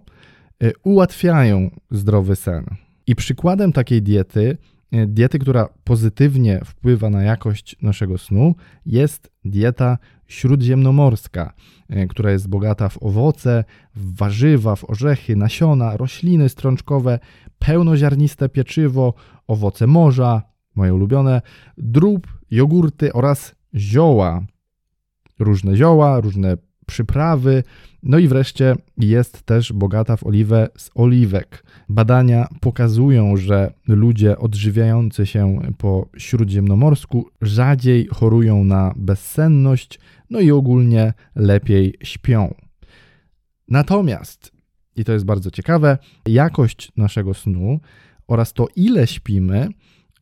y, 0.64 0.74
ułatwiają 0.84 1.72
zdrowy 1.92 2.36
sen. 2.36 2.66
I 3.08 3.16
przykładem 3.16 3.74
takiej 3.74 4.02
diety, 4.02 4.58
y, 4.94 5.08
diety, 5.08 5.40
która 5.40 5.70
pozytywnie 5.84 6.62
wpływa 6.66 7.10
na 7.10 7.24
jakość 7.24 7.76
naszego 7.82 8.18
snu, 8.18 8.56
jest 8.86 9.32
dieta 9.46 9.98
śródziemnomorska, 10.28 11.54
y, 11.90 12.08
która 12.08 12.32
jest 12.32 12.48
bogata 12.48 12.90
w 12.90 13.04
owoce, 13.04 13.64
w 13.96 14.16
warzywa, 14.16 14.76
w 14.76 14.90
orzechy, 14.90 15.36
nasiona, 15.36 15.98
rośliny 15.98 16.50
strączkowe, 16.50 17.20
pełnoziarniste 17.60 18.50
pieczywo, 18.50 19.14
owoce 19.48 19.88
morza, 19.88 20.42
moje 20.76 20.94
ulubione, 20.94 21.42
drób, 21.78 22.28
jogurty 22.52 23.14
oraz 23.14 23.56
zioła 23.76 24.42
różne 25.40 25.76
zioła, 25.76 26.22
różne 26.22 26.58
przyprawy, 26.90 27.64
no 28.04 28.18
i 28.18 28.28
wreszcie 28.28 28.76
jest 28.98 29.42
też 29.42 29.74
bogata 29.74 30.18
w 30.18 30.24
oliwę 30.24 30.68
z 30.78 30.90
oliwek. 30.96 31.64
Badania 31.90 32.48
pokazują, 32.62 33.38
że 33.38 33.74
ludzie 33.88 34.38
odżywiający 34.38 35.26
się 35.26 35.60
po 35.78 36.10
śródziemnomorsku 36.18 37.30
rzadziej 37.42 38.08
chorują 38.08 38.64
na 38.64 38.94
bezsenność, 38.96 40.00
no 40.30 40.40
i 40.40 40.52
ogólnie 40.52 41.14
lepiej 41.36 41.96
śpią. 42.04 42.54
Natomiast, 43.68 44.52
i 44.96 45.04
to 45.04 45.14
jest 45.14 45.26
bardzo 45.26 45.52
ciekawe, 45.52 45.98
jakość 46.28 46.92
naszego 46.98 47.34
snu 47.34 47.80
oraz 48.28 48.54
to, 48.54 48.68
ile 48.76 49.08
śpimy, 49.08 49.70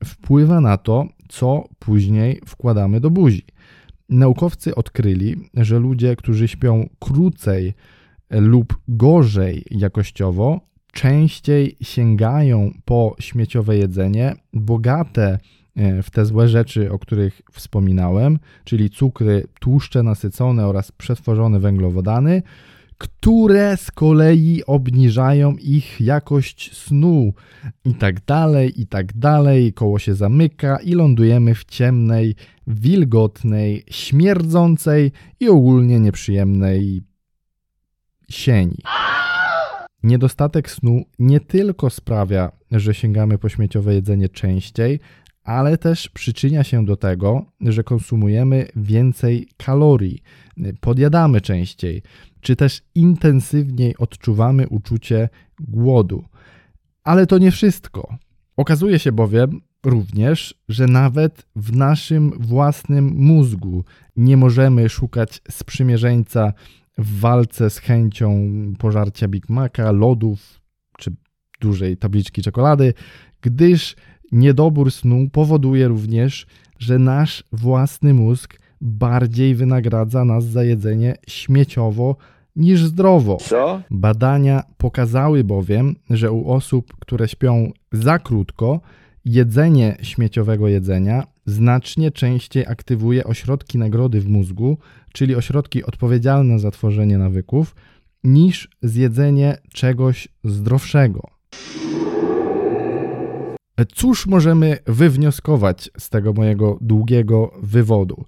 wpływa 0.05 0.61
na 0.61 0.77
to, 0.77 1.07
co 1.29 1.63
później 1.79 2.41
wkładamy 2.45 2.99
do 2.99 3.09
buzi. 3.09 3.45
Naukowcy 4.09 4.75
odkryli, 4.75 5.35
że 5.53 5.79
ludzie, 5.79 6.15
którzy 6.15 6.47
śpią 6.47 6.89
krócej 6.99 7.73
lub 8.29 8.79
gorzej 8.87 9.63
jakościowo, 9.71 10.61
częściej 10.93 11.77
sięgają 11.81 12.71
po 12.85 13.15
śmieciowe 13.19 13.77
jedzenie, 13.77 14.35
bogate 14.53 15.39
e, 15.75 16.03
w 16.03 16.09
te 16.11 16.25
złe 16.25 16.47
rzeczy, 16.47 16.91
o 16.91 16.99
których 16.99 17.41
wspominałem, 17.51 18.39
czyli 18.63 18.89
cukry, 18.89 19.47
tłuszcze 19.59 20.03
nasycone 20.03 20.67
oraz 20.67 20.91
przetworzone 20.91 21.59
węglowodany, 21.59 22.41
które 22.97 23.77
z 23.77 23.91
kolei 23.91 24.63
obniżają 24.65 25.55
ich 25.55 26.01
jakość 26.01 26.77
snu 26.77 27.33
i 27.85 27.93
tak 27.93 28.25
dalej, 28.25 28.81
i 28.81 28.87
tak 28.87 29.17
dalej. 29.17 29.73
Koło 29.73 29.99
się 29.99 30.15
zamyka 30.15 30.77
i 30.77 30.93
lądujemy 30.93 31.55
w 31.55 31.65
ciemnej, 31.65 32.35
wilgotnej, 32.67 33.83
śmierdzącej 33.89 35.11
i 35.39 35.49
ogólnie 35.49 35.99
nieprzyjemnej 35.99 37.01
sieni. 38.29 38.77
Niedostatek 40.03 40.71
snu 40.71 41.03
nie 41.19 41.39
tylko 41.39 41.89
sprawia, 41.89 42.51
że 42.71 42.93
sięgamy 42.93 43.37
po 43.37 43.49
śmieciowe 43.49 43.93
jedzenie 43.93 44.29
częściej, 44.29 44.99
ale 45.47 45.77
też 45.77 46.09
przyczynia 46.09 46.63
się 46.63 46.85
do 46.85 46.97
tego, 46.97 47.45
że 47.61 47.83
konsumujemy 47.83 48.67
więcej 48.75 49.47
kalorii, 49.57 50.21
podjadamy 50.79 51.41
częściej, 51.41 52.01
czy 52.41 52.55
też 52.55 52.81
intensywniej 52.95 53.97
odczuwamy 53.97 54.67
uczucie 54.69 55.29
głodu. 55.59 56.23
Ale 57.03 57.27
to 57.27 57.37
nie 57.37 57.51
wszystko. 57.51 58.15
Okazuje 58.57 58.99
się 58.99 59.11
bowiem 59.11 59.61
również, 59.85 60.55
że 60.69 60.87
nawet 60.87 61.45
w 61.55 61.75
naszym 61.75 62.31
własnym 62.39 63.05
mózgu 63.15 63.83
nie 64.15 64.37
możemy 64.37 64.89
szukać 64.89 65.41
sprzymierzeńca 65.51 66.53
w 66.97 67.19
walce 67.19 67.69
z 67.69 67.77
chęcią 67.77 68.49
pożarcia 68.79 69.27
Big 69.27 69.49
Maca, 69.49 69.91
lodów 69.91 70.61
czy 70.97 71.11
dużej 71.61 71.97
tabliczki 71.97 72.41
czekolady, 72.41 72.93
gdyż 73.41 73.95
niedobór 74.31 74.91
snu 74.91 75.29
powoduje 75.31 75.87
również, 75.87 76.47
że 76.79 76.99
nasz 76.99 77.43
własny 77.51 78.13
mózg 78.13 78.59
bardziej 78.81 79.55
wynagradza 79.55 80.25
nas 80.25 80.45
za 80.45 80.63
jedzenie 80.63 81.15
śmieciowo 81.27 82.15
niż 82.55 82.83
zdrowo. 82.83 83.37
Co? 83.37 83.81
Badania 83.91 84.63
pokazały 84.77 85.43
bowiem, 85.43 85.95
że 86.09 86.31
u 86.31 86.51
osób, 86.51 86.93
które 86.99 87.27
śpią 87.27 87.71
za 87.91 88.19
krótko, 88.19 88.79
jedzenie 89.25 89.97
śmieciowego 90.01 90.67
jedzenia 90.67 91.23
znacznie 91.45 92.11
częściej 92.11 92.65
aktywuje 92.67 93.23
ośrodki 93.23 93.77
nagrody 93.77 94.21
w 94.21 94.29
mózgu, 94.29 94.77
czyli 95.13 95.35
ośrodki 95.35 95.83
odpowiedzialne 95.83 96.59
za 96.59 96.71
tworzenie 96.71 97.17
nawyków, 97.17 97.75
niż 98.23 98.69
zjedzenie 98.81 99.57
czegoś 99.73 100.27
zdrowszego. 100.43 101.21
Cóż 103.85 104.27
możemy 104.27 104.77
wywnioskować 104.85 105.89
z 105.97 106.09
tego 106.09 106.33
mojego 106.33 106.77
długiego 106.81 107.51
wywodu? 107.61 108.25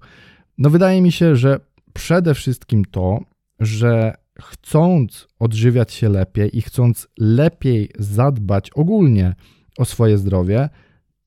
No, 0.58 0.70
wydaje 0.70 1.02
mi 1.02 1.12
się, 1.12 1.36
że 1.36 1.60
przede 1.92 2.34
wszystkim 2.34 2.84
to, 2.84 3.18
że 3.60 4.14
chcąc 4.40 5.28
odżywiać 5.38 5.92
się 5.92 6.08
lepiej 6.08 6.58
i 6.58 6.62
chcąc 6.62 7.08
lepiej 7.18 7.90
zadbać 7.98 8.70
ogólnie 8.70 9.34
o 9.78 9.84
swoje 9.84 10.18
zdrowie, 10.18 10.68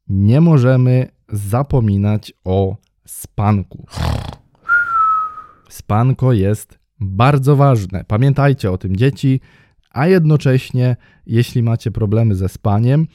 nie 0.08 0.42
możemy 0.42 1.08
zapominać 1.30 2.34
o 2.44 2.78
spanku. 3.06 3.86
Spanko 5.70 6.34
jest 6.34 6.80
bardzo 7.00 7.56
ważne. 7.56 8.04
Pamiętajcie 8.08 8.72
o 8.72 8.78
tym, 8.78 8.96
dzieci, 8.96 9.40
a 9.92 10.08
jednocześnie, 10.08 10.96
jeśli 11.26 11.64
macie 11.64 11.92
problemy 11.92 12.36
ze 12.36 12.50
spaniem, 12.50 13.08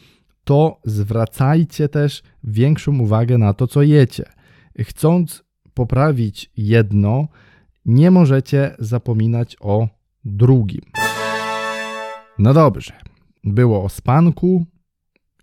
to 0.49 0.81
zwracajcie 0.85 1.89
też 1.89 2.23
większą 2.45 2.99
uwagę 2.99 3.39
na 3.39 3.55
to, 3.55 3.67
co 3.67 3.83
jecie. 3.83 4.25
Chcąc 4.81 5.45
poprawić 5.75 6.51
jedno, 6.57 7.29
nie 7.85 8.11
możecie 8.11 8.77
zapominać 8.79 9.57
o 9.61 9.89
drugim. 10.25 10.81
No 12.39 12.55
dobrze, 12.55 12.93
było 13.45 13.85
o 13.85 13.89
spanku 13.89 14.65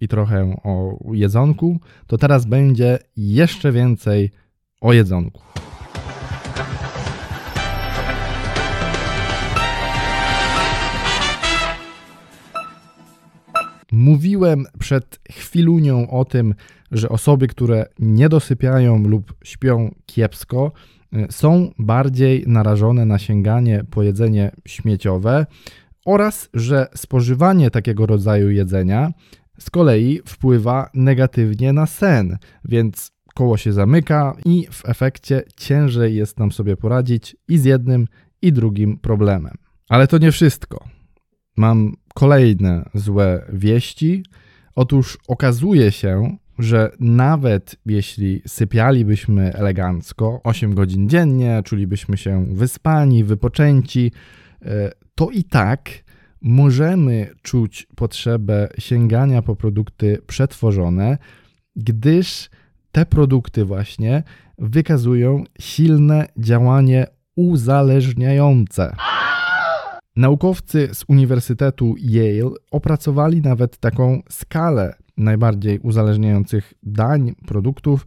i 0.02 0.08
trochę 0.08 0.56
o 0.64 1.00
jedzonku, 1.14 1.80
to 2.08 2.18
teraz 2.18 2.46
będzie 2.46 3.00
jeszcze 3.18 3.72
więcej 3.72 4.32
o 4.82 4.94
jedzonku. 4.94 5.42
Mówiłem 13.96 14.66
przed 14.80 15.20
chwilunią 15.32 16.10
o 16.10 16.26
tym, 16.26 16.56
że 16.92 17.10
osoby, 17.10 17.48
które 17.48 17.86
nie 18.00 18.30
dosypiają 18.30 19.04
lub 19.04 19.36
śpią 19.44 19.96
kiepsko, 20.06 20.72
y, 21.14 21.28
są 21.30 21.72
bardziej 21.80 22.44
narażone 22.48 23.06
na 23.06 23.20
sięganie 23.20 23.84
po 23.90 24.04
jedzenie 24.04 24.52
śmieciowe 24.66 25.46
oraz 26.06 26.50
że 26.54 26.88
spożywanie 26.96 27.72
takiego 27.72 28.06
rodzaju 28.06 28.50
jedzenia 28.50 29.12
z 29.60 29.70
kolei 29.70 30.22
wpływa 30.26 30.90
negatywnie 30.94 31.74
na 31.74 31.86
sen, 31.86 32.38
więc 32.66 33.12
koło 33.34 33.58
się 33.58 33.74
zamyka 33.74 34.36
i 34.46 34.68
w 34.72 34.90
efekcie 34.90 35.44
ciężej 35.58 36.16
jest 36.16 36.40
nam 36.40 36.52
sobie 36.52 36.78
poradzić 36.78 37.36
i 37.48 37.58
z 37.58 37.66
jednym, 37.66 38.08
i 38.42 38.54
drugim 38.54 38.98
problemem. 38.98 39.54
Ale 39.90 40.08
to 40.08 40.18
nie 40.18 40.32
wszystko. 40.32 40.86
Mam 41.58 41.94
kolejne 42.16 42.90
złe 42.94 43.46
wieści. 43.54 44.24
Otóż 44.76 45.18
okazuje 45.28 45.92
się, 45.92 46.38
że 46.60 46.92
nawet 47.00 47.76
jeśli 47.86 48.42
sypialibyśmy 48.48 49.54
elegancko 49.54 50.42
8 50.44 50.76
godzin 50.76 51.10
dziennie, 51.10 51.62
czulibyśmy 51.66 52.18
się 52.18 52.46
wyspani, 52.46 53.24
wypoczęci, 53.24 54.12
e, 54.62 54.92
to 55.16 55.30
i 55.30 55.44
tak 55.44 55.90
możemy 56.42 57.30
czuć 57.42 57.88
potrzebę 57.96 58.70
sięgania 58.80 59.42
po 59.42 59.56
produkty 59.56 60.22
przetworzone, 60.28 61.18
gdyż 61.76 62.50
te 62.92 63.06
produkty 63.06 63.66
właśnie 63.66 64.24
wykazują 64.58 65.44
silne 65.60 66.28
działanie 66.38 67.08
uzależniające. 67.36 68.96
Naukowcy 70.16 70.90
z 70.94 71.06
Uniwersytetu 71.08 71.96
Yale 71.98 72.52
opracowali 72.72 73.42
nawet 73.42 73.78
taką 73.78 74.22
skalę 74.30 74.96
najbardziej 75.18 75.80
uzależniających 75.80 76.74
dań, 76.84 77.36
produktów. 77.48 78.06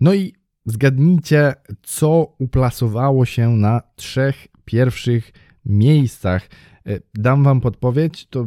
No 0.00 0.14
i 0.14 0.34
zgadnijcie, 0.66 1.54
co 1.82 2.34
uplasowało 2.38 3.24
się 3.24 3.50
na 3.50 3.80
trzech 3.96 4.46
pierwszych 4.64 5.32
miejscach. 5.64 6.48
E, 6.86 7.00
dam 7.14 7.44
Wam 7.44 7.60
podpowiedź, 7.60 8.26
to 8.26 8.46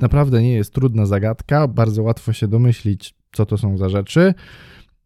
naprawdę 0.00 0.42
nie 0.42 0.52
jest 0.52 0.74
trudna 0.74 1.06
zagadka, 1.06 1.68
bardzo 1.68 2.02
łatwo 2.02 2.32
się 2.32 2.48
domyślić, 2.48 3.14
co 3.32 3.46
to 3.46 3.58
są 3.58 3.78
za 3.78 3.88
rzeczy. 3.88 4.34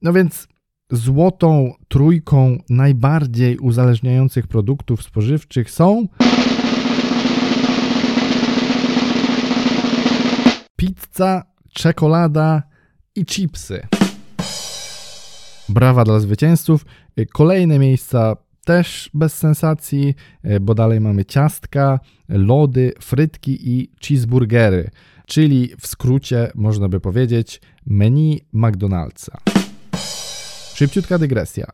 No 0.02 0.12
więc 0.12 0.48
złotą 0.90 1.72
trójką 1.88 2.58
najbardziej 2.70 3.58
uzależniających 3.58 4.46
produktów 4.46 5.02
spożywczych 5.02 5.70
są 5.70 6.06
pizza, 11.12 11.42
czekolada 11.72 12.62
i 13.14 13.24
chipsy. 13.24 13.86
Brawa 15.68 16.04
dla 16.04 16.20
zwycięzców. 16.20 16.86
Kolejne 17.32 17.78
miejsca 17.78 18.36
też 18.64 19.10
bez 19.14 19.34
sensacji, 19.34 20.14
bo 20.60 20.74
dalej 20.74 21.00
mamy 21.00 21.24
ciastka, 21.24 22.00
lody, 22.28 22.92
frytki 23.00 23.68
i 23.70 23.90
cheeseburgery, 24.06 24.90
czyli 25.26 25.72
w 25.80 25.86
skrócie 25.86 26.50
można 26.54 26.88
by 26.88 27.00
powiedzieć 27.00 27.60
menu 27.86 28.40
McDonald'sa. 28.54 29.36
Szybciutka 30.74 31.18
dygresja. 31.18 31.66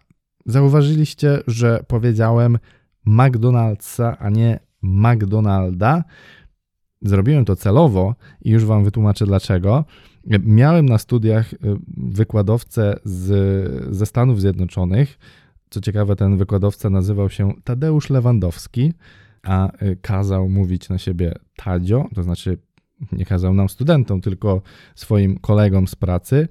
zauważyliście, 0.47 1.39
że 1.47 1.85
powiedziałem 1.89 2.59
McDonald'sa, 3.07 4.17
a 4.19 4.31
nie 4.31 4.61
McDonalda. 4.83 6.05
Zrobiłem 7.03 7.45
to 7.45 7.57
celowo 7.57 8.15
i 8.43 8.51
już 8.51 8.65
Wam 8.65 8.85
wytłumaczę 8.85 9.27
dlaczego. 9.27 9.85
Miałem 10.45 10.87
na 10.87 10.99
studiach 10.99 11.53
y, 11.53 11.57
wykładowcę 11.97 13.01
z, 13.05 13.97
ze 13.97 14.07
Stanów 14.07 14.41
Zjednoczonych. 14.41 15.19
Co 15.71 15.81
ciekawe, 15.81 16.17
ten 16.17 16.37
wykładowca 16.37 16.91
nazywał 16.91 17.31
się 17.31 17.53
Tadeusz 17.65 18.11
Lewandowski, 18.11 18.93
a 19.43 19.83
y, 19.83 19.97
kazał 20.03 20.49
mówić 20.49 20.89
na 20.89 20.99
siebie 20.99 21.35
Tadzio, 21.57 22.09
to 22.15 22.23
znaczy 22.23 22.59
nie 23.13 23.25
kazał 23.25 23.55
nam 23.55 23.69
studentom, 23.69 24.21
tylko 24.21 24.63
swoim 24.95 25.39
kolegom 25.39 25.89
z 25.89 25.95
pracy. 25.95 26.49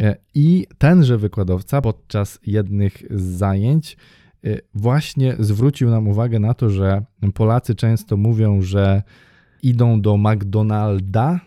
E, 0.00 0.16
I 0.34 0.66
tenże 0.78 1.18
wykładowca 1.18 1.80
podczas 1.80 2.38
jednych 2.46 3.02
z 3.10 3.22
zajęć 3.22 3.96
e, 4.44 4.58
właśnie 4.74 5.36
zwrócił 5.38 5.90
nam 5.90 6.08
uwagę 6.08 6.38
na 6.38 6.54
to, 6.54 6.70
że 6.70 7.04
Polacy 7.34 7.74
często 7.74 8.16
mówią, 8.16 8.62
że 8.62 9.02
idą 9.62 10.00
do 10.00 10.16
McDonalda, 10.16 11.40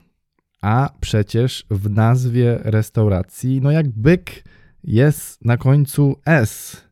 a 0.62 0.90
przecież 1.00 1.66
w 1.70 1.90
nazwie 1.90 2.60
restauracji, 2.64 3.62
no 3.62 3.72
jak 3.72 3.90
byk, 3.90 4.44
jest 4.84 5.46
na 5.46 5.58
końcu 5.58 6.16
S. 6.26 6.84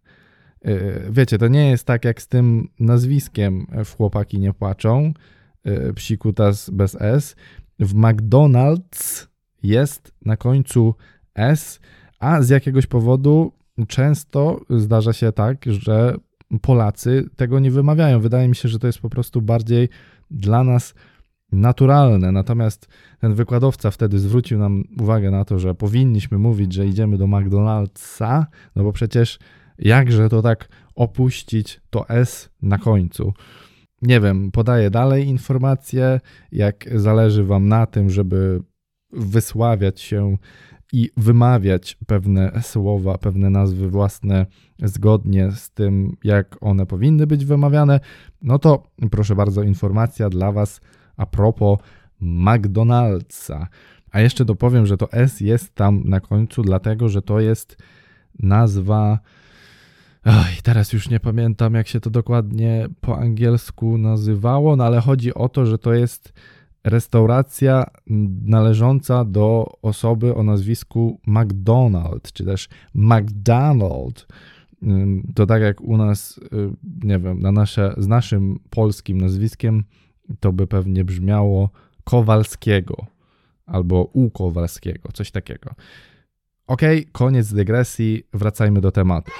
E, 0.61 1.11
wiecie, 1.11 1.37
to 1.37 1.47
nie 1.47 1.69
jest 1.69 1.83
tak 1.83 2.05
jak 2.05 2.21
z 2.21 2.27
tym 2.27 2.67
nazwiskiem 2.79 3.67
w 3.85 3.95
Chłopaki 3.95 4.39
nie 4.39 4.53
płaczą, 4.53 5.13
psikutas 5.95 6.69
bez 6.69 6.97
S. 6.99 7.35
W 7.79 7.95
McDonald's 7.95 9.27
jest 9.63 10.13
na 10.25 10.37
końcu 10.37 10.95
S, 11.35 11.79
a 12.19 12.41
z 12.41 12.49
jakiegoś 12.49 12.87
powodu 12.87 13.51
często 13.87 14.61
zdarza 14.69 15.13
się 15.13 15.31
tak, 15.31 15.65
że 15.65 16.15
Polacy 16.61 17.29
tego 17.35 17.59
nie 17.59 17.71
wymawiają. 17.71 18.19
Wydaje 18.19 18.47
mi 18.47 18.55
się, 18.55 18.69
że 18.69 18.79
to 18.79 18.87
jest 18.87 18.99
po 18.99 19.09
prostu 19.09 19.41
bardziej 19.41 19.89
dla 20.31 20.63
nas 20.63 20.93
naturalne. 21.53 22.31
Natomiast 22.31 22.87
ten 23.19 23.33
wykładowca 23.33 23.91
wtedy 23.91 24.19
zwrócił 24.19 24.59
nam 24.59 24.83
uwagę 24.99 25.31
na 25.31 25.45
to, 25.45 25.59
że 25.59 25.75
powinniśmy 25.75 26.37
mówić, 26.37 26.73
że 26.73 26.87
idziemy 26.87 27.17
do 27.17 27.25
McDonald'sa, 27.25 28.45
no 28.75 28.83
bo 28.83 28.91
przecież 28.91 29.39
jakże 29.79 30.29
to 30.29 30.41
tak 30.41 30.69
opuścić 30.95 31.81
to 31.89 32.09
S 32.09 32.49
na 32.61 32.77
końcu. 32.77 33.33
Nie 34.01 34.19
wiem, 34.19 34.51
podaję 34.51 34.89
dalej 34.89 35.27
informacje, 35.27 36.19
jak 36.51 36.89
zależy 36.95 37.43
Wam 37.43 37.67
na 37.67 37.85
tym, 37.85 38.09
żeby 38.09 38.61
wysławiać 39.11 40.01
się 40.01 40.37
i 40.93 41.09
wymawiać 41.17 41.97
pewne 42.07 42.61
słowa, 42.61 43.17
pewne 43.17 43.49
nazwy 43.49 43.89
własne 43.89 44.45
zgodnie 44.83 45.51
z 45.51 45.69
tym, 45.69 46.17
jak 46.23 46.57
one 46.61 46.85
powinny 46.85 47.27
być 47.27 47.45
wymawiane, 47.45 47.99
no 48.41 48.59
to 48.59 48.83
proszę 49.11 49.35
bardzo, 49.35 49.63
informacja 49.63 50.29
dla 50.29 50.51
Was 50.51 50.81
a 51.17 51.25
propos 51.25 51.79
McDonald'sa. 52.21 53.67
A 54.11 54.19
jeszcze 54.21 54.45
dopowiem, 54.45 54.85
że 54.85 54.97
to 54.97 55.11
S 55.11 55.41
jest 55.41 55.75
tam 55.75 56.01
na 56.05 56.19
końcu, 56.19 56.61
dlatego 56.61 57.09
że 57.09 57.21
to 57.21 57.39
jest 57.39 57.77
nazwa. 58.39 59.19
Oj, 60.25 60.57
teraz 60.63 60.93
już 60.93 61.09
nie 61.09 61.19
pamiętam, 61.19 61.73
jak 61.73 61.87
się 61.87 61.99
to 61.99 62.09
dokładnie 62.09 62.87
po 63.01 63.17
angielsku 63.17 63.97
nazywało, 63.97 64.75
no 64.75 64.83
ale 64.83 65.01
chodzi 65.01 65.33
o 65.33 65.49
to, 65.49 65.65
że 65.65 65.77
to 65.77 65.93
jest 65.93 66.33
restauracja 66.83 67.85
należąca 68.45 69.25
do 69.25 69.65
osoby 69.81 70.35
o 70.35 70.43
nazwisku 70.43 71.19
McDonald, 71.27 72.31
czy 72.33 72.45
też 72.45 72.69
McDonald. 72.93 74.27
To 75.35 75.45
tak 75.45 75.61
jak 75.61 75.81
u 75.81 75.97
nas, 75.97 76.37
y, 76.37 76.41
nie 77.03 77.19
wiem, 77.19 77.39
na 77.39 77.51
nasze, 77.51 77.93
z 77.97 78.07
naszym 78.07 78.59
polskim 78.69 79.21
nazwiskiem, 79.21 79.83
to 80.39 80.53
by 80.53 80.67
pewnie 80.67 81.03
brzmiało 81.03 81.69
Kowalskiego 82.03 83.05
albo 83.65 84.03
u 84.13 84.29
Kowalskiego, 84.29 85.09
coś 85.13 85.31
takiego. 85.31 85.75
Ok, 86.67 86.81
koniec 87.11 87.53
dygresji, 87.53 88.23
wracajmy 88.33 88.81
do 88.81 88.91
tematu. 88.91 89.31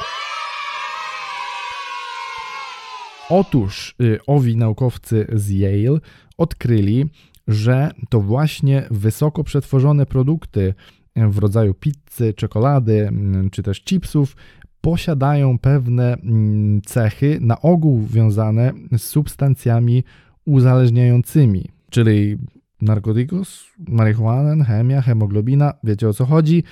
Otóż 3.30 3.96
y, 4.02 4.20
owi 4.28 4.58
naukowcy 4.58 5.28
z 5.34 5.50
Yale 5.50 6.00
odkryli, 6.38 7.06
że 7.48 7.92
to 8.10 8.22
właśnie 8.22 8.88
wysoko 8.92 9.44
przetworzone 9.44 10.06
produkty 10.06 10.74
w 11.16 11.38
rodzaju 11.38 11.74
pizzy, 11.74 12.34
czekolady 12.34 13.08
mm, 13.08 13.50
czy 13.50 13.64
też 13.64 13.84
chipsów 13.84 14.36
posiadają 14.82 15.60
pewne 15.60 16.14
mm, 16.14 16.82
cechy, 16.82 17.38
na 17.42 17.62
ogół 17.62 18.08
związane 18.08 18.74
z 18.98 19.02
substancjami 19.02 20.04
uzależniającymi, 20.46 21.66
czyli 21.90 22.38
narkotykus, 22.84 23.66
marihuana, 23.88 24.64
chemia, 24.64 25.02
hemoglobina, 25.02 25.74
wiecie 25.84 26.10
o 26.10 26.14
co 26.14 26.26
chodzi, 26.26 26.64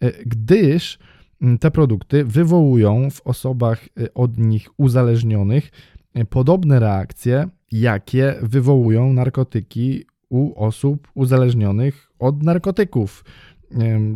e, 0.00 0.12
gdyż 0.26 0.98
mm, 1.42 1.58
te 1.58 1.70
produkty 1.70 2.24
wywołują 2.24 3.10
w 3.10 3.20
osobach 3.26 3.84
e, 3.84 4.14
od 4.14 4.38
nich 4.38 4.68
uzależnionych 4.76 5.70
e, 6.14 6.24
podobne 6.24 6.80
reakcje, 6.80 7.48
jakie 7.72 8.34
wywołują 8.42 9.12
narkotyki 9.12 10.04
u 10.28 10.64
osób 10.64 11.08
uzależnionych 11.14 12.10
od 12.18 12.42
narkotyków. 12.42 13.24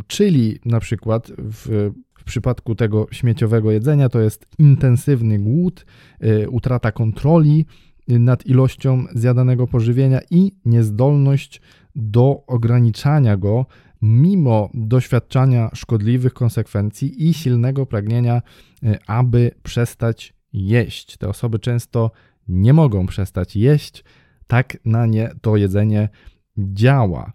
Czyli 0.06 0.58
na 0.64 0.80
przykład 0.80 1.32
w, 1.38 1.90
w 2.18 2.24
przypadku 2.24 2.74
tego 2.74 3.06
śmieciowego 3.10 3.70
jedzenia 3.70 4.08
to 4.08 4.20
jest 4.20 4.46
intensywny 4.58 5.38
głód, 5.38 5.86
utrata 6.50 6.92
kontroli 6.92 7.66
nad 8.08 8.46
ilością 8.46 9.04
zjadanego 9.14 9.66
pożywienia 9.66 10.20
i 10.30 10.52
niezdolność 10.64 11.60
do 11.94 12.42
ograniczania 12.46 13.36
go 13.36 13.66
mimo 14.02 14.70
doświadczania 14.74 15.70
szkodliwych 15.74 16.34
konsekwencji 16.34 17.28
i 17.28 17.34
silnego 17.34 17.86
pragnienia, 17.86 18.42
y, 18.82 18.98
aby 19.06 19.50
przestać 19.62 20.34
jeść. 20.52 21.16
Te 21.16 21.28
osoby 21.28 21.58
często 21.58 22.10
nie 22.48 22.72
mogą 22.72 23.06
przestać 23.06 23.56
jeść, 23.56 24.04
tak 24.46 24.78
na 24.84 25.06
nie 25.06 25.30
to 25.40 25.56
jedzenie 25.56 26.08
działa. 26.58 27.32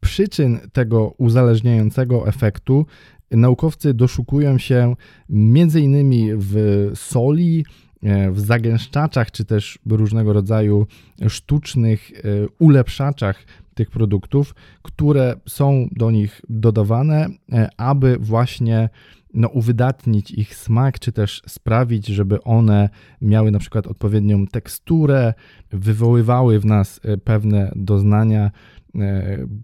Przyczyn 0.00 0.58
tego 0.72 1.14
uzależniającego 1.18 2.28
efektu 2.28 2.86
naukowcy 3.30 3.94
doszukują 3.94 4.58
się 4.58 4.96
m.in. 5.30 6.36
w 6.38 6.90
soli, 6.94 7.64
e, 7.64 7.93
w 8.32 8.40
zagęszczaczach, 8.40 9.30
czy 9.30 9.44
też 9.44 9.78
różnego 9.86 10.32
rodzaju 10.32 10.86
sztucznych 11.28 12.10
e, 12.10 12.20
ulepszaczach 12.58 13.44
tych 13.74 13.90
produktów, 13.90 14.54
które 14.82 15.36
są 15.48 15.88
do 15.92 16.10
nich 16.10 16.40
dodawane, 16.48 17.26
e, 17.52 17.68
aby 17.76 18.16
właśnie 18.20 18.88
no, 19.34 19.48
uwydatnić 19.48 20.30
ich 20.30 20.54
smak, 20.54 20.98
czy 20.98 21.12
też 21.12 21.42
sprawić, 21.46 22.06
żeby 22.06 22.42
one 22.42 22.88
miały 23.20 23.50
na 23.50 23.58
przykład 23.58 23.86
odpowiednią 23.86 24.46
teksturę, 24.46 25.34
wywoływały 25.70 26.60
w 26.60 26.64
nas 26.64 27.00
e, 27.04 27.16
pewne 27.16 27.72
doznania, 27.76 28.44
e, 28.44 28.50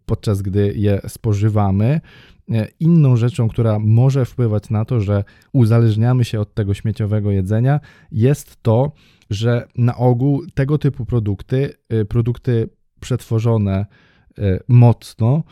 podczas 0.07 0.43
gdy 0.43 0.73
je 0.77 1.01
spożywamy. 1.09 2.01
E, 2.51 2.69
inną 2.81 3.17
rzeczą, 3.17 3.49
która 3.49 3.79
może 3.79 4.25
wpływać 4.25 4.71
na 4.71 4.85
to, 4.85 5.01
że 5.01 5.25
uzależniamy 5.53 6.25
się 6.25 6.41
od 6.41 6.55
tego 6.55 6.75
śmieciowego 6.75 7.31
jedzenia, 7.31 7.81
jest 8.13 8.63
to, 8.63 8.93
że 9.31 9.69
na 9.77 9.97
ogół 9.97 10.43
tego 10.55 10.79
typu 10.79 11.07
produkty, 11.07 11.75
produkty 12.09 12.69
przetworzone 13.01 13.87
mocno, 14.69 15.43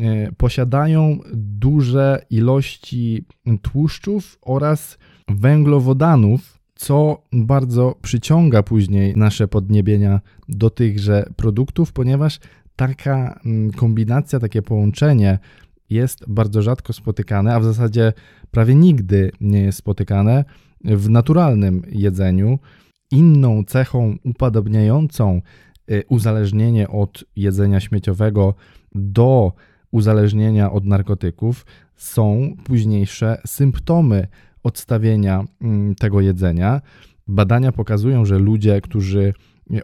E, 0.00 0.32
posiadają 0.32 1.18
duże 1.34 2.24
ilości 2.30 3.24
tłuszczów 3.62 4.38
oraz 4.42 4.98
węglowodanów, 5.28 6.58
co 6.74 7.22
bardzo 7.32 7.98
przyciąga 8.02 8.62
później 8.62 9.16
nasze 9.16 9.48
podniebienia 9.48 10.20
do 10.48 10.70
tychże 10.70 11.24
produktów, 11.36 11.92
ponieważ 11.92 12.40
taka 12.76 13.40
mm, 13.44 13.70
kombinacja, 13.70 14.38
takie 14.38 14.62
połączenie 14.62 15.38
jest 15.90 16.24
bardzo 16.28 16.62
rzadko 16.62 16.92
spotykane, 16.92 17.54
a 17.54 17.60
w 17.60 17.64
zasadzie 17.64 18.12
prawie 18.50 18.74
nigdy 18.74 19.30
nie 19.40 19.60
jest 19.60 19.78
spotykane 19.78 20.44
w 20.84 21.08
naturalnym 21.10 21.82
jedzeniu. 21.88 22.58
Inną 23.10 23.64
cechą 23.64 24.16
upodobniającą 24.24 25.42
e, 25.88 26.04
uzależnienie 26.04 26.88
od 26.88 27.24
jedzenia 27.36 27.80
śmieciowego 27.80 28.54
do 28.94 29.52
uzależnienia 29.90 30.72
od 30.72 30.84
narkotyków 30.84 31.66
są 31.96 32.56
późniejsze 32.64 33.40
symptomy 33.46 34.26
odstawienia 34.62 35.44
mm, 35.60 35.94
tego 35.94 36.20
jedzenia. 36.20 36.80
Badania 37.28 37.72
pokazują, 37.72 38.24
że 38.24 38.38
ludzie, 38.38 38.80
którzy 38.80 39.34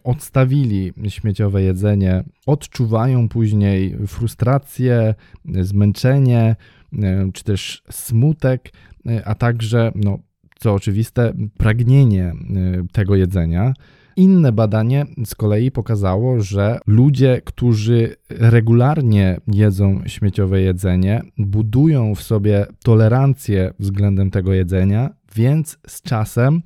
odstawili 0.04 0.92
śmieciowe 1.08 1.62
jedzenie, 1.62 2.24
odczuwają 2.46 3.28
później 3.28 3.96
frustrację, 4.06 5.14
zmęczenie, 5.60 6.56
e, 7.02 7.30
czy 7.32 7.44
też 7.44 7.82
smutek, 7.90 8.72
e, 9.06 9.24
a 9.24 9.34
także 9.34 9.92
no, 9.94 10.18
co 10.58 10.74
oczywiste, 10.74 11.32
pragnienie 11.56 12.32
tego 12.92 13.16
jedzenia. 13.16 13.72
Inne 14.18 14.52
badanie 14.52 15.06
z 15.26 15.34
kolei 15.34 15.70
pokazało, 15.70 16.40
że 16.40 16.78
ludzie, 16.86 17.40
którzy 17.44 18.16
regularnie 18.30 19.40
jedzą 19.46 20.02
śmieciowe 20.06 20.60
jedzenie, 20.60 21.22
budują 21.36 22.14
w 22.14 22.22
sobie 22.22 22.66
tolerancję 22.84 23.74
względem 23.78 24.30
tego 24.30 24.52
jedzenia, 24.52 25.10
więc 25.34 25.78
z 25.86 26.02
czasem 26.02 26.62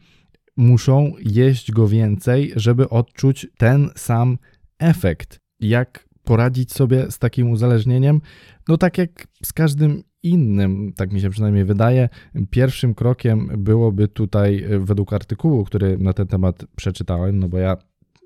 muszą 0.63 1.13
jeść 1.25 1.73
go 1.73 1.89
więcej, 1.89 2.53
żeby 2.57 2.89
odczuć 2.89 3.47
ten 3.59 3.91
sam 3.97 4.39
efekt. 4.79 5.39
Jak 5.61 6.09
poradzić 6.25 6.73
sobie 6.73 7.11
z 7.11 7.19
takim 7.19 7.51
uzależnieniem? 7.51 8.21
No 8.69 8.79
tak 8.79 8.99
jak 8.99 9.27
z 9.45 9.53
każdym 9.53 10.03
innym, 10.23 10.93
tak 10.97 11.13
mi 11.13 11.21
się 11.21 11.31
przynajmniej 11.31 11.65
wydaje, 11.65 12.09
pierwszym 12.51 12.95
krokiem 12.95 13.49
byłoby 13.59 14.09
tutaj, 14.09 14.65
według 14.79 15.13
artykułu, 15.13 15.65
który 15.65 15.99
na 15.99 16.13
ten 16.13 16.27
temat 16.27 16.65
przeczytałem, 16.77 17.39
no 17.39 17.49
bo 17.49 17.59
ja 17.59 17.77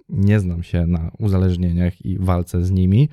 nie 0.08 0.40
znam 0.40 0.62
się 0.62 0.86
na 0.86 1.10
uzależnieniach 1.18 2.04
i 2.04 2.18
walce 2.18 2.64
z 2.64 2.70
nimi. 2.70 3.08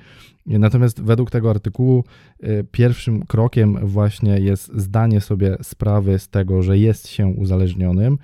Natomiast 0.46 1.02
według 1.02 1.30
tego 1.30 1.50
artykułu 1.50 2.04
y, 2.44 2.66
pierwszym 2.70 3.26
krokiem 3.26 3.86
właśnie 3.86 4.40
jest 4.40 4.72
zdanie 4.74 5.20
sobie 5.20 5.56
sprawy 5.62 6.18
z 6.18 6.28
tego, 6.28 6.62
że 6.62 6.78
jest 6.78 7.08
się 7.08 7.26
uzależnionym. 7.26 8.18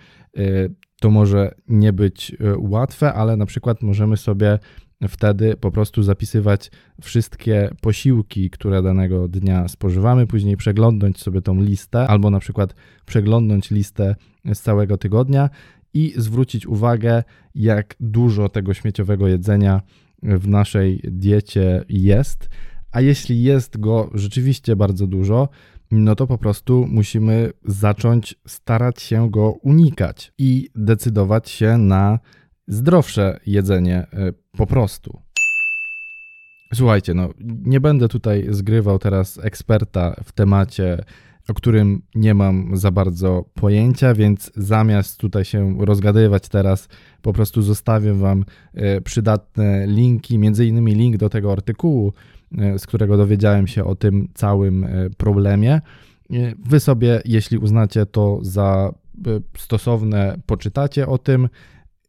To 1.01 1.11
może 1.11 1.55
nie 1.69 1.93
być 1.93 2.31
y, 2.31 2.37
łatwe, 2.59 3.15
ale 3.15 3.37
na 3.37 3.47
przykład 3.47 3.83
możemy 3.83 4.17
sobie 4.17 4.59
wtedy 5.09 5.57
po 5.57 5.71
prostu 5.71 6.03
zapisywać 6.03 6.71
wszystkie 7.03 7.71
posiłki, 7.81 8.51
które 8.51 8.83
danego 8.83 9.29
dnia 9.29 9.69
spożywamy, 9.69 10.27
później 10.27 10.57
przeglądnąć 10.57 11.19
sobie 11.19 11.43
tą 11.43 11.61
listę, 11.63 12.09
albo 12.09 12.31
na 12.31 12.41
przykład 12.41 12.75
przeglądnąć 13.07 13.71
listę 13.71 14.17
z 14.55 14.61
całego 14.61 14.99
tygodnia 14.99 15.51
i 15.95 16.15
zwrócić 16.17 16.67
uwagę, 16.67 17.23
jak 17.55 17.95
dużo 18.01 18.49
tego 18.49 18.75
śmieciowego 18.75 19.29
jedzenia 19.29 19.81
w 20.23 20.49
naszej 20.49 21.01
diecie 21.05 21.85
jest. 21.89 22.49
A 22.93 23.01
jeśli 23.01 23.43
jest 23.43 23.81
go 23.81 24.11
rzeczywiście 24.15 24.77
bardzo 24.77 25.07
dużo, 25.07 25.49
no 25.91 26.15
to 26.15 26.27
po 26.27 26.39
prostu 26.39 26.87
musimy 26.89 27.51
zacząć 27.65 28.35
starać 28.47 29.03
się 29.03 29.31
go 29.31 29.51
unikać 29.51 30.33
i 30.39 30.69
decydować 30.75 31.51
się 31.51 31.79
na 31.79 32.19
zdrowsze 32.69 33.41
jedzenie 33.47 33.97
e, 33.97 34.33
po 34.57 34.67
prostu. 34.67 35.21
Słuchajcie, 36.75 37.15
no 37.15 37.31
nie 37.41 37.81
będę 37.81 38.09
tutaj 38.09 38.47
zgrywał 38.51 38.99
teraz 38.99 39.39
eksperta 39.43 40.17
w 40.25 40.33
temacie, 40.33 41.05
o 41.49 41.55
którym 41.55 42.03
nie 42.15 42.35
mam 42.35 42.77
za 42.77 42.91
bardzo 42.91 43.45
pojęcia, 43.55 44.15
więc 44.15 44.53
zamiast 44.57 45.21
tutaj 45.21 45.45
się 45.45 45.77
rozgadywać 45.79 46.49
teraz, 46.49 46.89
po 47.23 47.33
prostu 47.33 47.63
zostawię 47.63 48.15
Wam 48.15 48.45
e, 48.75 49.01
przydatne 49.01 49.87
linki, 49.87 50.39
między 50.39 50.67
innymi 50.67 50.95
link 50.95 51.17
do 51.17 51.29
tego 51.29 51.53
artykułu, 51.53 52.13
e, 52.59 52.79
z 52.79 52.87
którego 52.87 53.17
dowiedziałem 53.17 53.67
się 53.67 53.85
o 53.85 53.95
tym 53.95 54.29
całym 54.35 54.87
problemie. 55.17 55.81
Wy 56.65 56.81
sobie, 56.81 57.23
jeśli 57.25 57.59
uznacie 57.59 58.07
to 58.07 58.39
za 58.43 58.95
stosowne, 59.59 60.37
poczytacie 60.47 61.07
o 61.07 61.19
tym 61.19 61.49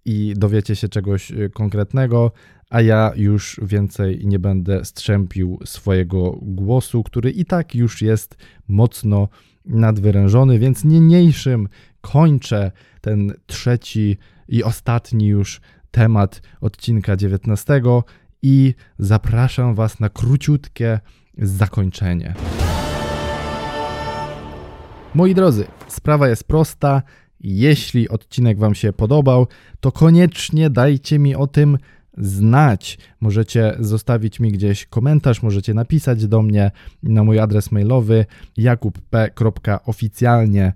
i 0.06 0.34
dowiecie 0.38 0.76
się 0.76 0.90
czegoś 0.90 1.32
konkretnego, 1.54 2.32
a 2.72 2.82
ja 2.82 3.12
już 3.16 3.60
więcej 3.64 4.22
nie 4.24 4.40
będę 4.40 4.86
strzępił 4.86 5.60
swojego 5.66 6.38
głosu, 6.42 7.04
który 7.04 7.32
i 7.32 7.46
tak 7.46 7.76
już 7.76 8.02
jest 8.02 8.38
mocno 8.68 9.28
nadwyrężony, 9.66 10.60
więc 10.60 10.84
niniejszym 10.84 11.68
kończę 12.02 12.72
ten 13.02 13.34
trzeci 13.46 14.18
i 14.48 14.64
ostatni 14.64 15.28
już 15.28 15.62
temat 15.92 16.42
odcinka 16.62 17.16
19 17.16 17.82
i 18.42 18.74
zapraszam 19.00 19.76
Was 19.76 20.00
na 20.00 20.10
króciutkie 20.10 21.00
zakończenie. 21.38 22.34
Moi 25.14 25.36
drodzy, 25.36 25.66
sprawa 25.88 26.28
jest 26.30 26.44
prosta. 26.44 27.02
Jeśli 27.44 28.10
odcinek 28.10 28.60
Wam 28.60 28.76
się 28.76 28.94
podobał, 28.94 29.48
to 29.80 29.92
koniecznie 29.92 30.70
dajcie 30.70 31.20
mi 31.20 31.36
o 31.36 31.48
tym 31.48 31.78
znać. 32.18 32.98
Możecie 33.22 33.76
zostawić 33.80 34.40
mi 34.40 34.52
gdzieś 34.52 34.86
komentarz, 34.86 35.44
możecie 35.44 35.74
napisać 35.74 36.28
do 36.28 36.42
mnie 36.42 36.72
na 37.04 37.24
mój 37.24 37.40
adres 37.40 37.72
mailowy 37.72 38.26
jakubp.oficjalnie 38.58 40.74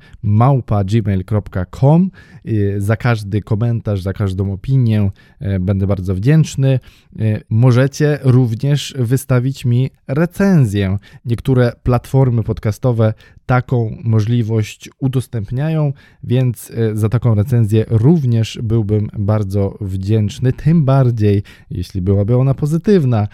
za 2.77 2.97
każdy 2.97 3.41
komentarz, 3.41 4.01
za 4.01 4.13
każdą 4.13 4.53
opinię 4.53 5.11
y, 5.41 5.59
będę 5.59 5.87
bardzo 5.87 6.15
wdzięczny. 6.15 6.79
Y, 7.19 7.43
możecie 7.49 8.19
również 8.23 8.93
wystawić 8.97 9.65
mi 9.65 9.89
recenzję. 10.07 10.97
Niektóre 11.25 11.73
platformy 11.83 12.43
podcastowe 12.43 13.13
taką 13.45 13.97
możliwość 14.03 14.89
udostępniają, 14.99 15.93
więc 16.23 16.71
za 16.93 17.09
taką 17.09 17.35
recenzję 17.35 17.85
również 17.89 18.59
byłbym 18.63 19.09
bardzo 19.17 19.77
wdzięczny. 19.81 20.53
Tym 20.53 20.85
bardziej, 20.85 21.43
jeśli 21.69 22.01
byłaby 22.01 22.37
ona 22.37 22.53
pozytywna. 22.53 23.27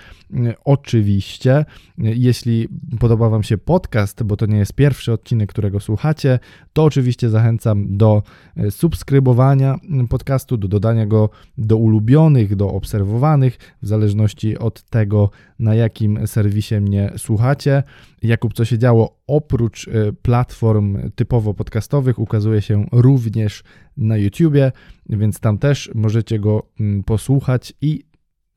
Oczywiście, 0.66 1.66
jeśli 1.98 2.68
podoba 3.00 3.30
Wam 3.30 3.44
się 3.44 3.58
podcast, 3.58 4.24
bo 4.24 4.38
to 4.38 4.46
nie 4.46 4.58
jest 4.58 4.74
pierwszy 4.74 5.12
odcinek, 5.12 5.50
którego 5.50 5.80
słuchacie, 5.80 6.40
to 6.74 6.84
oczywiście 6.84 7.30
zachęcam 7.30 7.98
do 7.98 8.24
subskrybowania 8.70 9.76
podcastu, 10.10 10.58
do 10.58 10.68
dodania 10.68 11.06
go 11.06 11.30
do 11.58 11.78
ulubionych, 11.78 12.56
do 12.56 12.70
obserwowanych, 12.70 13.58
w 13.82 13.88
zależności 13.88 14.58
od 14.58 14.84
tego, 14.84 15.30
na 15.60 15.76
jakim 15.76 16.28
serwisie 16.28 16.76
mnie 16.76 17.12
słuchacie. 17.18 17.84
Jakub, 18.22 18.54
co 18.54 18.66
się 18.66 18.78
działo 18.78 19.18
oprócz 19.28 19.88
e, 19.88 19.92
platform 20.22 21.12
typowo 21.16 21.54
podcastowych, 21.54 22.20
ukazuje 22.20 22.62
się 22.62 22.86
również 22.92 23.64
na 23.98 24.18
YouTubie, 24.18 24.72
więc 25.10 25.40
tam 25.40 25.58
też 25.58 25.92
możecie 25.96 26.40
go 26.40 26.68
mm, 26.80 27.04
posłuchać 27.04 27.74
i 27.82 28.04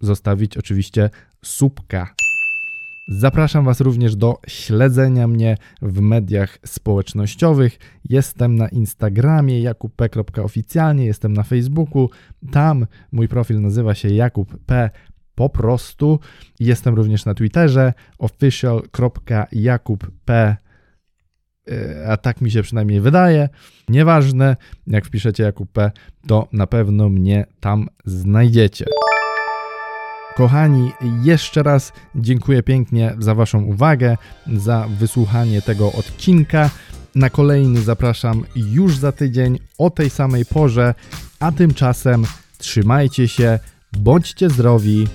zostawić 0.00 0.56
oczywiście 0.56 1.10
subka. 1.44 2.14
Zapraszam 3.08 3.64
Was 3.64 3.80
również 3.80 4.16
do 4.16 4.38
śledzenia 4.48 5.28
mnie 5.28 5.56
w 5.82 6.00
mediach 6.00 6.58
społecznościowych. 6.66 7.78
Jestem 8.04 8.56
na 8.56 8.68
Instagramie 8.68 9.60
jakubp.oficjalnie, 9.60 11.06
jestem 11.06 11.32
na 11.32 11.42
Facebooku. 11.42 12.10
Tam 12.52 12.86
mój 13.12 13.28
profil 13.28 13.60
nazywa 13.60 13.94
się 13.94 14.08
Jakub 14.08 14.58
P 14.66 14.90
po 15.34 15.48
prostu. 15.48 16.18
Jestem 16.60 16.94
również 16.94 17.24
na 17.24 17.34
Twitterze 17.34 17.92
official.jakubp 18.18 20.06
a 22.08 22.16
tak 22.16 22.40
mi 22.40 22.50
się 22.50 22.62
przynajmniej 22.62 23.00
wydaje. 23.00 23.48
Nieważne, 23.88 24.56
jak 24.86 25.06
wpiszecie 25.06 25.42
Jakub 25.42 25.72
P, 25.72 25.90
to 26.26 26.48
na 26.52 26.66
pewno 26.66 27.08
mnie 27.08 27.46
tam 27.60 27.88
znajdziecie. 28.04 28.84
Kochani, 30.36 30.92
jeszcze 31.22 31.62
raz 31.62 31.92
dziękuję 32.14 32.62
pięknie 32.62 33.14
za 33.18 33.34
Waszą 33.34 33.62
uwagę, 33.62 34.16
za 34.52 34.88
wysłuchanie 34.98 35.62
tego 35.62 35.92
odcinka. 35.92 36.70
Na 37.14 37.30
kolejny 37.30 37.80
zapraszam 37.80 38.44
już 38.56 38.96
za 38.96 39.12
tydzień 39.12 39.58
o 39.78 39.90
tej 39.90 40.10
samej 40.10 40.44
porze, 40.44 40.94
a 41.40 41.52
tymczasem 41.52 42.24
trzymajcie 42.58 43.28
się, 43.28 43.58
bądźcie 43.92 44.50
zdrowi 44.50 45.06